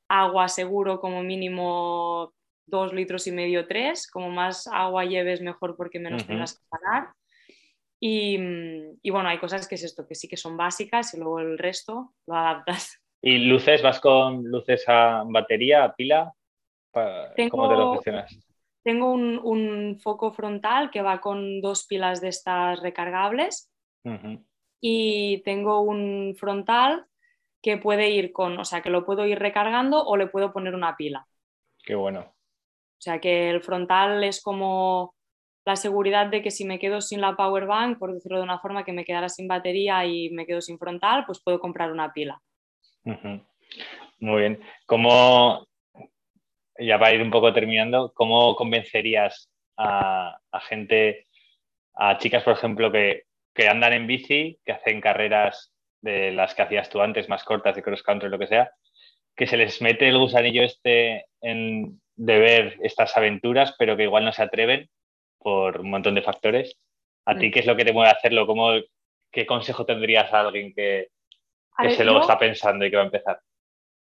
[0.08, 2.32] agua seguro como mínimo
[2.66, 7.12] dos litros y medio, tres, como más agua lleves mejor porque menos tengas que pagar.
[8.00, 8.38] Y,
[9.02, 11.56] y, bueno, hay cosas que es esto, que sí que son básicas y luego el
[11.56, 13.00] resto lo adaptas.
[13.22, 13.82] ¿Y luces?
[13.82, 16.34] ¿Vas con luces a batería, a pila?
[17.50, 18.53] ¿Cómo te lo gestionas?
[18.84, 23.72] Tengo un, foco frontal que va con dos pilas de estas recargables
[24.80, 27.06] y tengo un frontal
[27.62, 30.74] que puede ir con, o sea, que lo puedo ir recargando o le puedo poner
[30.74, 31.26] una pila.
[31.82, 32.20] Qué bueno.
[32.20, 35.14] O sea, que el frontal es como
[35.64, 38.58] la seguridad de que si me quedo sin la power bank, por decirlo de una
[38.58, 42.12] forma, que me quedara sin batería y me quedo sin frontal, pues puedo comprar una
[42.12, 42.38] pila.
[44.20, 44.60] Muy bien.
[44.86, 45.66] ¿Cómo,
[46.78, 51.26] ya para ir un poco terminando, ¿cómo convencerías a, gente,
[51.94, 53.24] a chicas, por ejemplo, que,
[53.68, 57.82] andan en bici, que hacen carreras de las que hacías tú antes, más cortas, de
[57.82, 58.72] cross country, lo que sea,
[59.36, 64.24] que se les mete el gusanillo este en, de ver estas aventuras, pero que igual
[64.24, 64.88] no se atreven
[65.38, 66.76] por un montón de factores?
[67.26, 67.50] ¿A ti mm.
[67.52, 68.46] qué es lo que te mueve a hacerlo?
[68.46, 68.72] ¿Cómo,
[69.30, 71.08] ¿Qué consejo tendrías a alguien que,
[71.90, 73.40] se lo está pensando y que va a empezar?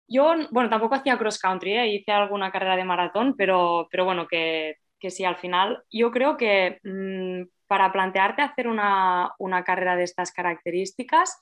[0.08, 1.88] Yo, bueno, tampoco hacía cross country, ¿eh?
[1.88, 6.38] hice alguna carrera de maratón, pero, pero bueno, que, que sí, al final yo creo
[6.38, 11.39] que mm, para plantearte hacer una, una, carrera de estas características,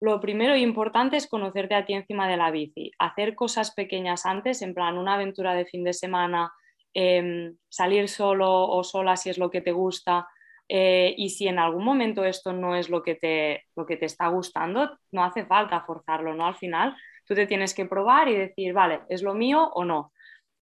[0.00, 4.26] lo primero e importante es conocerte a ti encima de la bici, hacer cosas pequeñas
[4.26, 6.52] antes, en plan una aventura de fin de semana,
[6.94, 10.26] em, salir solo o sola si es lo que te gusta.
[10.68, 14.06] Eh, y si en algún momento esto no es lo que, te, lo que te
[14.06, 16.46] está gustando, no hace falta forzarlo, ¿no?
[16.46, 16.96] Al final
[17.32, 20.12] Tú te tienes que probar y decir, vale, ¿es lo mío o no?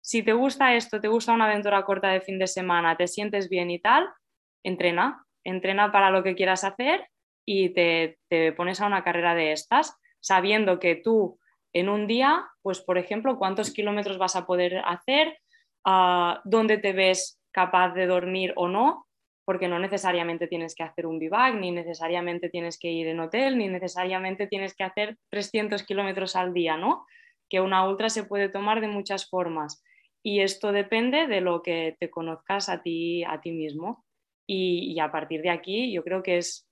[0.03, 3.49] Si te gusta esto, te gusta una aventura corta de fin de semana, te sientes
[3.49, 4.07] bien y tal,
[4.63, 7.09] entrena, entrena para lo que quieras hacer
[7.47, 8.19] y te,
[8.55, 11.41] pones a una carrera de estas, sabiendo que tú
[11.73, 15.39] en un día, pues por ejemplo, cuántos kilómetros vas a poder hacer,
[15.87, 19.07] ah, dónde te ves capaz de dormir o no,
[19.49, 23.57] porque no necesariamente tienes que hacer un vivac, ni necesariamente tienes que ir en hotel,
[23.57, 27.07] ni necesariamente tienes que hacer 300 kilómetros al día, ¿no?
[27.49, 29.83] Que una ultra se puede tomar de muchas formas
[30.23, 34.05] y esto depende de lo que te conozcas a ti, a ti mismo.
[34.47, 36.69] Y, a partir de aquí yo creo que es,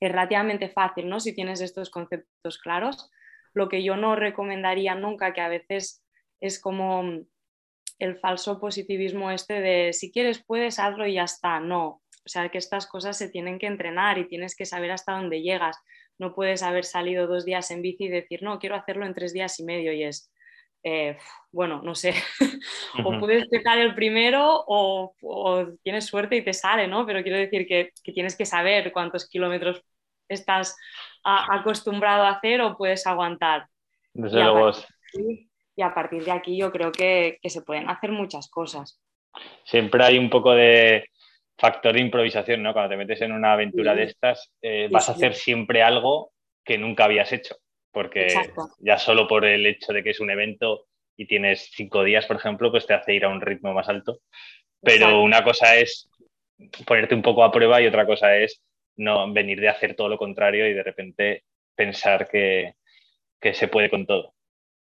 [0.00, 1.20] es relativamente fácil, ¿no?
[1.20, 3.08] Si tienes estos conceptos claros.
[3.54, 6.04] Lo que yo no recomendaría nunca, que a veces
[6.40, 7.04] es como
[8.00, 11.60] el falso positivismo este de si quieres puedes, hazlo y ya está.
[11.60, 15.12] No, o sea, que estas cosas se tienen que entrenar y tienes que saber hasta
[15.12, 15.78] dónde llegas.
[16.18, 19.32] No puedes haber salido dos días en bici y decir, no, quiero hacerlo en tres
[19.32, 20.32] días y medio y es,
[20.82, 21.16] eh,
[21.52, 22.14] bueno, no sé,
[23.04, 25.14] o puedes dejar el primero o,
[25.84, 27.06] tienes suerte y te sale, ¿no?
[27.06, 29.80] Pero quiero decir que, tienes que saber cuántos kilómetros
[30.28, 30.76] estás
[31.22, 33.68] acostumbrado a hacer o puedes aguantar.
[34.12, 34.72] Desde y luego.
[35.76, 39.00] y a partir de aquí yo creo que, que se pueden hacer muchas cosas.
[39.64, 41.04] Siempre hay un poco de,
[41.58, 42.72] factor de improvisación, ¿no?
[42.72, 46.32] Cuando te metes en una aventura de estas, eh, vas a hacer siempre algo
[46.64, 47.56] que nunca habías hecho,
[47.90, 48.26] porque
[48.78, 50.86] ya solo por el hecho de que es un evento
[51.16, 54.20] y tienes cinco días, por ejemplo, pues te hace ir a un ritmo más alto.
[54.82, 56.10] Pero una cosa es
[56.86, 58.62] ponerte un poco a prueba y otra cosa es
[58.96, 61.44] no venir de hacer todo lo contrario y de repente
[61.74, 62.74] pensar que,
[63.40, 64.34] que se puede con todo.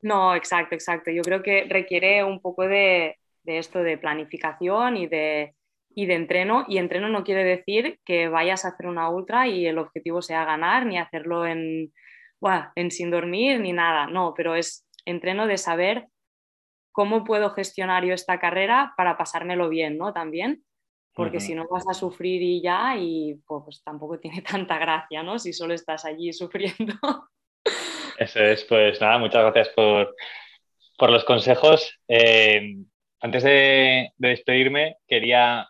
[0.03, 1.11] No, exacto, exacto.
[1.11, 5.55] Yo creo que requiere un poco de, de esto de planificación y de,
[5.95, 6.65] y de entreno.
[6.69, 10.45] Y entreno no quiere decir que vayas a hacer una ultra y el objetivo sea
[10.45, 11.93] ganar, ni hacerlo en,
[12.77, 14.07] en sin dormir, ni nada.
[14.07, 16.09] No, pero es entreno de saber
[16.93, 20.13] cómo puedo gestionar yo esta carrera para pasármelo bien, ¿no?
[20.13, 20.65] También,
[21.13, 25.39] porque si no vas a sufrir y ya, y pues, tampoco tiene tanta gracia, ¿no?
[25.39, 26.95] Si solo estás allí sufriendo.
[28.19, 30.15] Eso es, pues nada, muchas gracias por,
[30.97, 31.99] por los consejos.
[32.07, 32.77] Eh,
[33.21, 35.69] antes de, de, despedirme, quería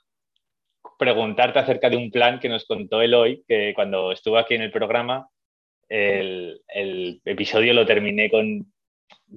[0.99, 4.70] preguntarte acerca de un plan que nos contó hoy que cuando estuvo aquí en el
[4.70, 5.28] programa,
[5.88, 8.72] el, episodio lo terminé con,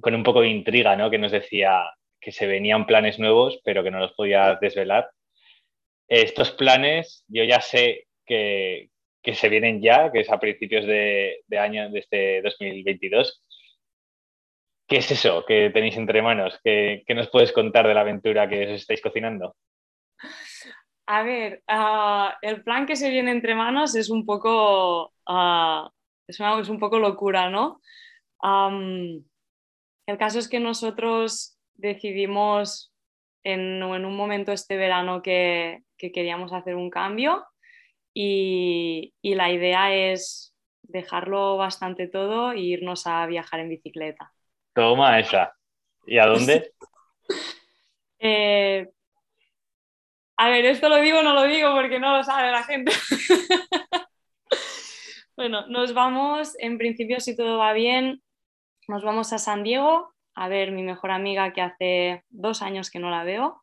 [0.02, 1.10] un poco de intriga, ¿no?
[1.10, 1.82] Que nos decía
[2.20, 5.10] que se venían planes nuevos, pero que no los podía desvelar.
[6.08, 8.90] Estos planes, yo ya sé que,
[9.32, 13.42] se vienen ya, que es a principios de, año de este 2022.
[14.86, 16.58] ¿Qué es eso que tenéis entre manos?
[16.64, 19.54] ¿Qué, ¿Qué, nos puedes contar de la aventura que os estáis cocinando?
[21.10, 25.88] A ver, ah, el plan que se viene entre manos es un poco, uh,
[26.26, 27.80] es, un poco locura, ¿no?
[28.42, 32.92] el caso es que nosotros decidimos
[33.42, 37.46] en, un momento este verano que, queríamos hacer un cambio
[38.12, 44.30] y, la idea es dejarlo bastante todo e irnos a viajar en bicicleta.
[44.74, 45.54] Toma esa.
[46.06, 46.70] ¿Y a dónde?
[48.18, 48.90] eh,
[50.40, 52.92] a ver, esto lo digo o no lo digo porque no lo sabe la gente.
[55.36, 58.22] bueno, nos vamos, en principio, si todo va bien,
[58.86, 63.00] nos vamos a San Diego a ver mi mejor amiga que hace dos años que
[63.00, 63.62] no la veo.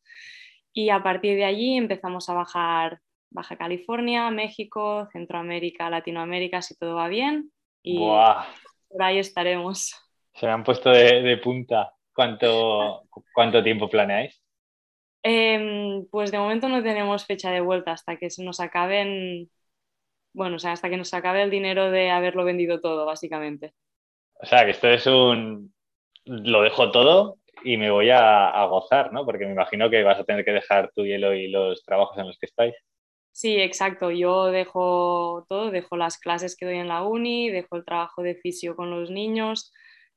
[0.73, 2.99] Y a partir de allí empezamos a bajar
[3.30, 7.51] Baja California, México, Centroamérica, Latinoamérica, si todo va bien.
[7.84, 9.95] Y por ahí estaremos.
[10.34, 11.93] Se me han puesto de, punta.
[12.13, 13.03] ¿Cuánto,
[13.34, 14.44] ¿Cuánto tiempo planeáis?
[15.28, 19.49] Em, pues de momento no tenemos fecha de vuelta hasta que se nos acaben,
[20.34, 23.73] bueno, o sea, hasta que nos acabe el dinero de haberlo vendido todo, básicamente.
[24.36, 25.73] O sea, que esto es un...
[26.26, 29.26] Lo dejo todo y me voy a, gozar, ¿no?
[29.26, 32.28] Porque me imagino que vas a tener que dejar tu hielo y los trabajos en
[32.28, 32.76] los que estáis.
[33.32, 34.11] Sí, exacto.
[34.11, 38.36] Yo dejo todo, dejo las clases que doy en la uni, dejo el trabajo de
[38.36, 39.73] fisio con los niños,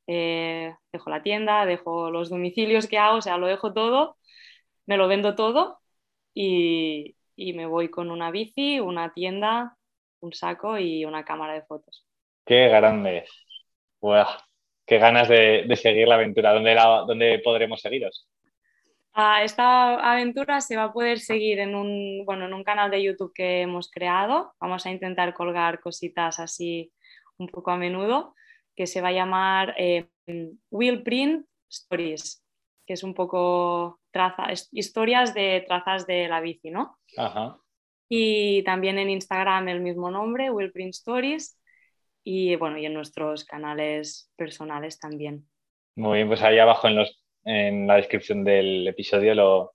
[0.07, 4.19] eh, dejo la tienda, dejo los domicilios que hago, o sea, lo dejo todo,
[4.89, 5.81] me lo vendo todo
[6.35, 9.77] y, y me voy con una bici, una tienda,
[10.21, 12.07] un saco y una cámara de fotos.
[12.45, 13.27] Qué grande.
[14.87, 16.55] qué ganas de, seguir la aventura.
[16.55, 16.75] ¿Dónde,
[17.07, 18.27] ¿Dónde podremos seguiros?
[19.13, 23.03] Ah, esta aventura se va a poder seguir en un, bueno, en un canal de
[23.03, 24.55] YouTube que hemos creado.
[24.59, 26.91] Vamos a intentar colgar cositas así
[27.37, 28.35] un poco a menudo,
[28.75, 30.09] que se va a llamar eh,
[30.71, 32.43] Will Print Stories,
[32.87, 36.99] que es un poco traza, historias de trazas de la bici, ¿no?
[37.17, 37.59] Ajá.
[38.09, 41.59] Y también en Instagram el mismo nombre, Will Print Stories
[42.25, 45.49] y bueno, y en nuestros canales personales también.
[45.97, 49.75] Muy bien, pues ahí abajo en, los, en la descripción del episodio lo,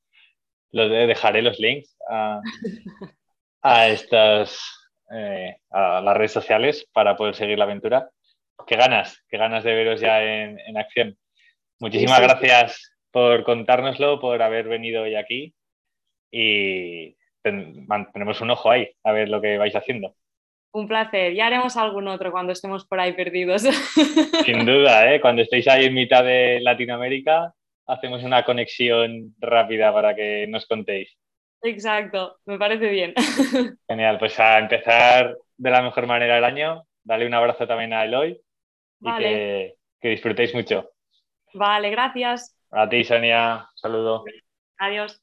[0.71, 2.41] lo dejaré los links a,
[3.61, 4.59] a estas
[5.11, 8.09] eh, a las redes sociales para poder seguir la aventura.
[8.65, 11.17] Qué ganas, qué ganas de veros ya en, en acción.
[11.79, 15.53] Muchísimas gracias por contárnoslo, por haber venido hoy aquí
[16.31, 20.15] y tenemos un ojo ahí a ver lo que vais haciendo.
[20.73, 21.33] Un placer.
[21.35, 23.61] Ya haremos algún otro cuando estemos por ahí perdidos.
[24.45, 25.21] Sin duda, ¿eh?
[25.21, 27.53] cuando estéis ahí en mitad de Latinoamérica,
[27.85, 31.15] hacemos una conexión rápida para que nos contéis.
[31.61, 33.13] Exacto, me parece bien.
[33.87, 38.05] Genial, pues a empezar de la mejor manera el año, dale un abrazo también a
[38.05, 38.41] Eloy
[39.01, 40.89] y que, que disfrutéis mucho.
[41.53, 42.57] Vale, gracias.
[42.73, 44.23] A ti, Sonia, saludo.
[44.79, 45.21] Adiós.